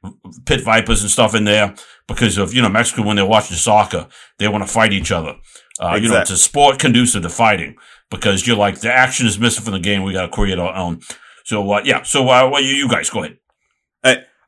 pit 0.46 0.62
vipers 0.62 1.02
and 1.02 1.10
stuff 1.10 1.34
in 1.34 1.44
there 1.44 1.74
because 2.06 2.38
of 2.38 2.54
you 2.54 2.62
know 2.62 2.68
Mexico 2.68 3.02
when 3.02 3.16
they're 3.16 3.26
watching 3.26 3.56
soccer, 3.56 4.08
they 4.38 4.48
want 4.48 4.64
to 4.64 4.72
fight 4.72 4.92
each 4.92 5.10
other. 5.10 5.36
Uh, 5.80 5.94
exactly. 5.94 6.02
You 6.02 6.08
know, 6.10 6.20
it's 6.20 6.30
a 6.30 6.36
sport 6.36 6.78
conducive 6.78 7.22
to 7.22 7.28
fighting 7.28 7.76
because 8.10 8.46
you're 8.46 8.56
like 8.56 8.80
the 8.80 8.92
action 8.92 9.26
is 9.26 9.38
missing 9.38 9.64
from 9.64 9.72
the 9.74 9.80
game. 9.80 10.02
We 10.02 10.12
got 10.12 10.26
to 10.26 10.32
create 10.32 10.58
our 10.58 10.74
own. 10.74 11.00
So 11.44 11.72
uh, 11.72 11.82
yeah. 11.84 12.02
So 12.02 12.28
uh, 12.28 12.48
well, 12.52 12.62
you, 12.62 12.74
you 12.74 12.88
guys 12.88 13.10
go 13.10 13.24
ahead. 13.24 13.38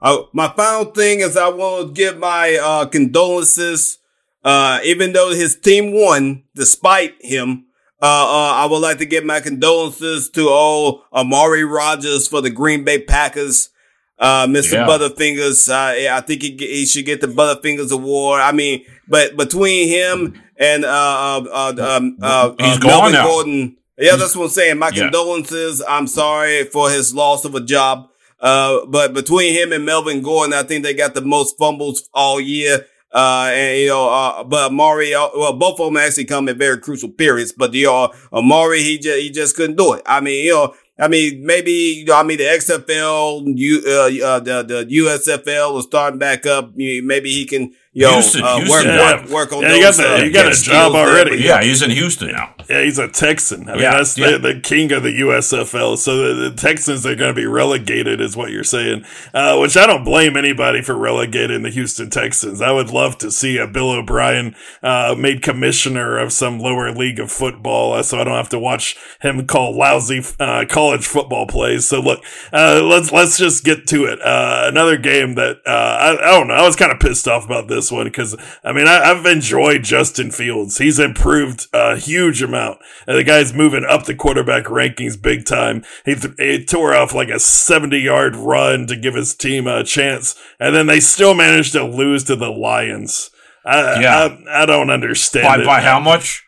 Hey, 0.05 0.11
uh, 0.11 0.23
my 0.33 0.53
final 0.55 0.87
thing 0.87 1.21
is 1.21 1.37
I 1.37 1.49
want 1.49 1.89
to 1.89 1.93
give 1.95 2.19
my 2.19 2.59
uh, 2.63 2.87
condolences. 2.87 3.99
Uh, 4.45 4.79
even 4.85 5.15
though 5.15 5.31
his 5.31 5.59
team 5.59 5.93
won, 5.93 6.45
despite 6.55 7.15
him, 7.21 7.65
uh, 8.03 8.05
uh, 8.05 8.53
I 8.57 8.67
would 8.67 8.81
like 8.81 8.99
to 8.99 9.07
give 9.07 9.25
my 9.25 9.41
condolences 9.41 10.29
to 10.31 10.49
old 10.51 11.01
Amari 11.15 11.65
Rodgers 11.65 12.29
for 12.29 12.43
the 12.43 12.51
Green 12.51 12.85
Bay 12.85 13.01
Packers. 13.01 13.71
Uh, 14.19 14.47
Mr. 14.47 14.73
Yeah. 14.75 14.87
Butterfingers, 14.87 15.69
uh, 15.69 16.15
I 16.15 16.21
think 16.21 16.43
he, 16.43 16.57
he 16.57 16.87
should 16.87 17.07
get 17.07 17.21
the 17.21 17.27
Butterfingers 17.27 17.91
Award. 17.91 18.43
I 18.43 18.53
mean, 18.53 18.85
but 19.09 19.37
between 19.37 19.89
him 19.89 20.41
and 20.59 20.85
uh, 20.85 21.43
uh, 21.51 21.75
uh, 21.79 22.03
um, 22.03 22.57
he's 22.61 22.79
gone. 22.79 23.13
Gordon. 23.13 23.77
Yeah, 23.99 24.17
that's 24.17 24.37
what 24.37 24.45
I'm 24.45 24.51
saying. 24.51 24.79
My 24.79 24.91
yeah. 24.91 25.05
condolences. 25.05 25.83
I'm 25.89 26.07
sorry 26.07 26.65
for 26.65 26.91
his 26.91 27.15
loss 27.15 27.45
of 27.45 27.55
a 27.55 27.61
job. 27.61 28.09
Uh, 28.41 28.85
but 28.87 29.15
between 29.15 29.55
him 29.55 29.73
and 29.73 29.85
Melvin 29.85 30.23
Gordon, 30.23 30.55
I 30.55 30.63
think 30.63 30.85
they 30.85 30.95
got 30.95 31.15
the 31.15 31.23
most 31.23 31.57
fumbles 31.59 32.09
all 32.13 32.41
year. 32.41 32.87
Uh, 33.13 33.49
and 33.53 33.79
you 33.79 33.89
know, 33.89 34.09
uh, 34.11 34.43
but 34.43 34.73
Amari, 34.73 35.15
uh, 35.15 35.29
well, 35.37 35.53
both 35.53 35.79
of 35.79 35.87
them 35.87 35.97
actually 35.97 36.25
come 36.25 36.49
at 36.49 36.57
very 36.57 36.79
crucial 36.81 37.09
periods. 37.09 37.53
But 37.53 37.73
you 37.73 37.87
know, 37.87 38.13
Amari, 38.33 38.83
he 38.83 38.99
just 38.99 39.19
he 39.21 39.31
just 39.31 39.57
couldn't 39.57 39.77
do 39.77 39.93
it. 39.93 40.03
I 40.05 40.21
mean, 40.21 40.45
you 40.45 40.53
know, 40.53 40.75
I 40.99 41.07
mean, 41.07 41.47
maybe 41.47 41.73
you 41.73 42.05
know, 42.07 42.17
I 42.17 42.25
mean 42.25 42.39
the 42.39 42.45
XFL, 42.45 43.45
you 43.57 43.83
uh, 43.87 44.27
uh, 44.27 44.41
the 44.41 44.63
the 44.63 44.97
USFL 44.97 45.79
is 45.79 45.85
starting 45.85 46.19
back 46.19 46.45
up. 46.45 46.73
Maybe 46.75 47.31
he 47.31 47.47
can 47.47 47.73
Yo, 47.97 48.11
Houston, 48.15 48.43
uh, 48.43 48.57
Houston, 48.57 48.71
work, 48.71 48.85
yeah. 48.85 49.21
work, 49.21 49.31
work 49.31 49.53
on 49.53 49.63
yeah, 49.63 49.69
those, 49.69 49.77
you 49.77 49.83
got, 49.85 49.97
the, 49.97 50.15
uh, 50.15 50.25
you 50.25 50.33
got 50.33 50.53
a 50.53 50.61
job 50.61 50.95
already. 50.95 51.41
Yeah, 51.41 51.63
he's 51.63 51.81
in 51.81 51.91
Houston 51.91 52.33
now. 52.33 52.53
Yeah, 52.69 52.83
he's 52.83 52.99
a 52.99 53.07
Texan. 53.07 53.69
I 53.69 53.73
mean, 53.75 53.83
yeah, 53.83 53.93
that's 53.93 54.19
yeah. 54.19 54.33
The, 54.33 54.55
the, 54.55 54.61
king 54.61 54.91
of 54.91 55.05
the 55.05 55.21
USFL. 55.21 55.97
So 55.97 56.35
the, 56.35 56.51
the 56.51 56.57
Texans 56.57 57.07
are 57.07 57.15
going 57.15 57.33
to 57.33 57.41
be 57.41 57.47
relegated, 57.47 58.21
is 58.21 58.37
what 58.37 58.51
you're 58.51 58.65
saying. 58.65 59.05
Uh, 59.33 59.59
which 59.59 59.77
I 59.77 59.87
don't 59.87 60.03
blame 60.03 60.37
anybody 60.37 60.83
for 60.83 60.97
relegating 60.97 61.63
the 61.63 61.71
Houston 61.71 62.11
Texans. 62.11 62.61
I 62.61 62.73
would 62.73 62.91
love 62.91 63.17
to 63.19 63.31
see 63.31 63.59
a 63.59 63.69
Bill 63.69 63.91
O'Brien 63.91 64.57
uh, 64.83 65.15
made 65.17 65.43
commissioner 65.43 66.19
of 66.19 66.33
some 66.33 66.59
lower 66.59 66.91
league 66.91 67.21
of 67.21 67.31
football, 67.31 67.93
uh, 67.93 68.03
so 68.03 68.19
I 68.19 68.25
don't 68.25 68.35
have 68.35 68.49
to 68.49 68.59
watch 68.59 68.97
him 69.21 69.47
call 69.47 69.77
lousy 69.77 70.21
uh, 70.41 70.65
college 70.69 71.07
football 71.07 71.47
plays. 71.47 71.87
So 71.87 72.01
look, 72.01 72.25
uh, 72.53 72.81
let's 72.83 73.13
let's 73.13 73.39
just 73.39 73.63
get 73.63 73.87
to 73.89 74.07
it. 74.07 74.19
another 74.25 74.97
game 74.97 75.37
that 75.37 75.59
I, 75.65 76.17
I 76.21 76.31
don't 76.33 76.49
know. 76.49 76.55
I 76.55 76.63
was 76.63 76.75
kind 76.75 76.91
of 76.91 76.99
pissed 76.99 77.29
off 77.29 77.45
about 77.45 77.69
this 77.69 77.84
this 77.85 77.93
one 77.93 78.07
because 78.07 78.37
I 78.63 78.73
mean 78.73 78.87
I, 78.87 79.07
have 79.07 79.27
enjoyed 79.27 79.83
Justin 79.83 80.31
Fields. 80.31 80.79
He's 80.79 80.99
improved 80.99 81.67
a 81.73 81.97
huge 81.97 82.43
amount. 82.43 82.79
And 83.07 83.19
the 83.19 83.25
guy's 83.25 83.53
moving 83.53 83.85
up 83.85 84.05
the 84.05 84.15
quarterback 84.15 84.65
rankings 84.65 85.21
big 85.21 85.45
time. 85.45 85.85
He, 86.05 86.15
th- 86.15 86.35
he 86.39 86.65
tore 86.65 86.95
off 86.95 87.15
like 87.15 87.29
a 87.29 87.39
seventy 87.39 87.99
yard 87.99 88.37
run 88.37 88.87
to 88.87 88.97
give 88.97 89.15
his 89.15 89.35
team 89.35 89.67
a 89.67 89.85
chance, 89.85 90.35
and 90.59 90.75
then 90.75 90.87
they 90.87 91.01
still 91.01 91.35
managed 91.35 91.73
to 91.73 91.85
lose 91.85 92.25
to 92.25 92.37
the 92.37 92.51
Lions. 92.51 93.31
I, 93.67 94.01
yeah. 94.01 94.37
I, 94.49 94.63
I 94.63 94.67
don't 94.67 94.91
understand. 94.91 95.45
By, 95.45 95.65
by 95.65 95.81
how 95.81 96.01
much? 96.01 96.44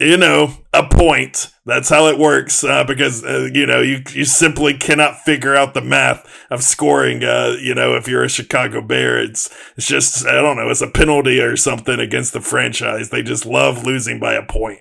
You 0.00 0.16
know, 0.16 0.54
a 0.72 0.88
point. 0.88 1.48
That's 1.66 1.90
how 1.90 2.06
it 2.06 2.18
works. 2.18 2.64
Uh, 2.64 2.84
because, 2.84 3.22
uh, 3.22 3.50
you 3.52 3.66
know, 3.66 3.80
you, 3.80 4.02
you 4.12 4.24
simply 4.24 4.74
cannot 4.74 5.20
figure 5.20 5.54
out 5.54 5.74
the 5.74 5.82
math 5.82 6.26
of 6.50 6.62
scoring. 6.62 7.22
Uh, 7.22 7.56
you 7.60 7.74
know, 7.74 7.94
if 7.94 8.08
you're 8.08 8.24
a 8.24 8.28
Chicago 8.28 8.80
Bear, 8.80 9.20
it's, 9.20 9.50
it's 9.76 9.86
just, 9.86 10.26
I 10.26 10.32
don't 10.32 10.56
know, 10.56 10.70
it's 10.70 10.80
a 10.80 10.90
penalty 10.90 11.40
or 11.40 11.56
something 11.56 12.00
against 12.00 12.32
the 12.32 12.40
franchise. 12.40 13.10
They 13.10 13.22
just 13.22 13.44
love 13.44 13.84
losing 13.84 14.18
by 14.18 14.34
a 14.34 14.44
point. 14.44 14.80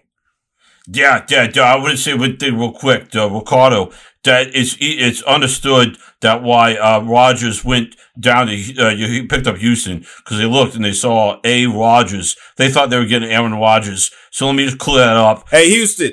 Yeah, 0.91 1.25
yeah. 1.29 1.51
I 1.62 1.75
would 1.75 1.99
say 1.99 2.15
one 2.15 2.38
thing 2.38 2.58
real 2.58 2.71
quick, 2.71 3.15
uh, 3.15 3.29
Ricardo, 3.29 3.91
that 4.23 4.47
it's, 4.53 4.75
it's 4.79 5.21
understood 5.23 5.97
that 6.21 6.43
why, 6.43 6.75
uh, 6.75 7.01
Rodgers 7.01 7.63
went 7.63 7.95
down 8.19 8.47
to, 8.47 8.53
uh, 8.77 8.95
he 8.95 9.25
picked 9.25 9.47
up 9.47 9.58
Houston 9.58 9.99
because 9.99 10.38
they 10.38 10.45
looked 10.45 10.75
and 10.75 10.84
they 10.84 10.91
saw 10.91 11.39
A. 11.43 11.67
Rodgers. 11.67 12.36
They 12.58 12.69
thought 12.69 12.89
they 12.89 12.97
were 12.97 13.05
getting 13.05 13.32
Aaron 13.32 13.53
Rodgers. 13.53 14.12
So 14.32 14.45
let 14.45 14.55
me 14.55 14.65
just 14.65 14.77
clear 14.77 15.05
that 15.05 15.15
up. 15.15 15.47
Hey, 15.49 15.69
Houston, 15.69 16.12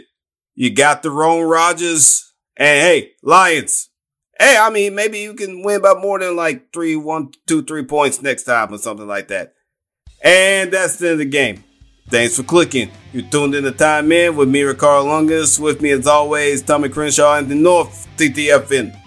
you 0.54 0.70
got 0.70 1.02
the 1.02 1.10
wrong 1.10 1.42
Rodgers. 1.42 2.32
And 2.56 2.80
hey, 2.80 3.10
Lions. 3.22 3.90
Hey, 4.38 4.56
I 4.58 4.70
mean, 4.70 4.94
maybe 4.94 5.18
you 5.18 5.34
can 5.34 5.62
win 5.62 5.82
by 5.82 5.94
more 5.94 6.18
than 6.18 6.36
like 6.36 6.72
three, 6.72 6.94
one, 6.96 7.30
two, 7.46 7.62
three 7.64 7.84
points 7.84 8.22
next 8.22 8.44
time 8.44 8.72
or 8.72 8.78
something 8.78 9.06
like 9.06 9.28
that. 9.28 9.54
And 10.22 10.72
that's 10.72 10.96
the 10.96 11.06
end 11.06 11.12
of 11.12 11.18
the 11.18 11.24
game. 11.26 11.64
Thanks 12.08 12.36
for 12.36 12.44
clicking. 12.44 12.92
You 13.12 13.22
tuned 13.22 13.56
in 13.56 13.64
to 13.64 13.72
Time 13.72 14.12
In 14.12 14.36
with 14.36 14.48
me, 14.48 14.62
Ricardo 14.62 15.08
Lungus. 15.08 15.58
With 15.58 15.82
me, 15.82 15.90
as 15.90 16.06
always, 16.06 16.62
Tommy 16.62 16.88
Crenshaw 16.88 17.36
and 17.36 17.48
the 17.48 17.56
North 17.56 18.06
TTFN. 18.16 19.05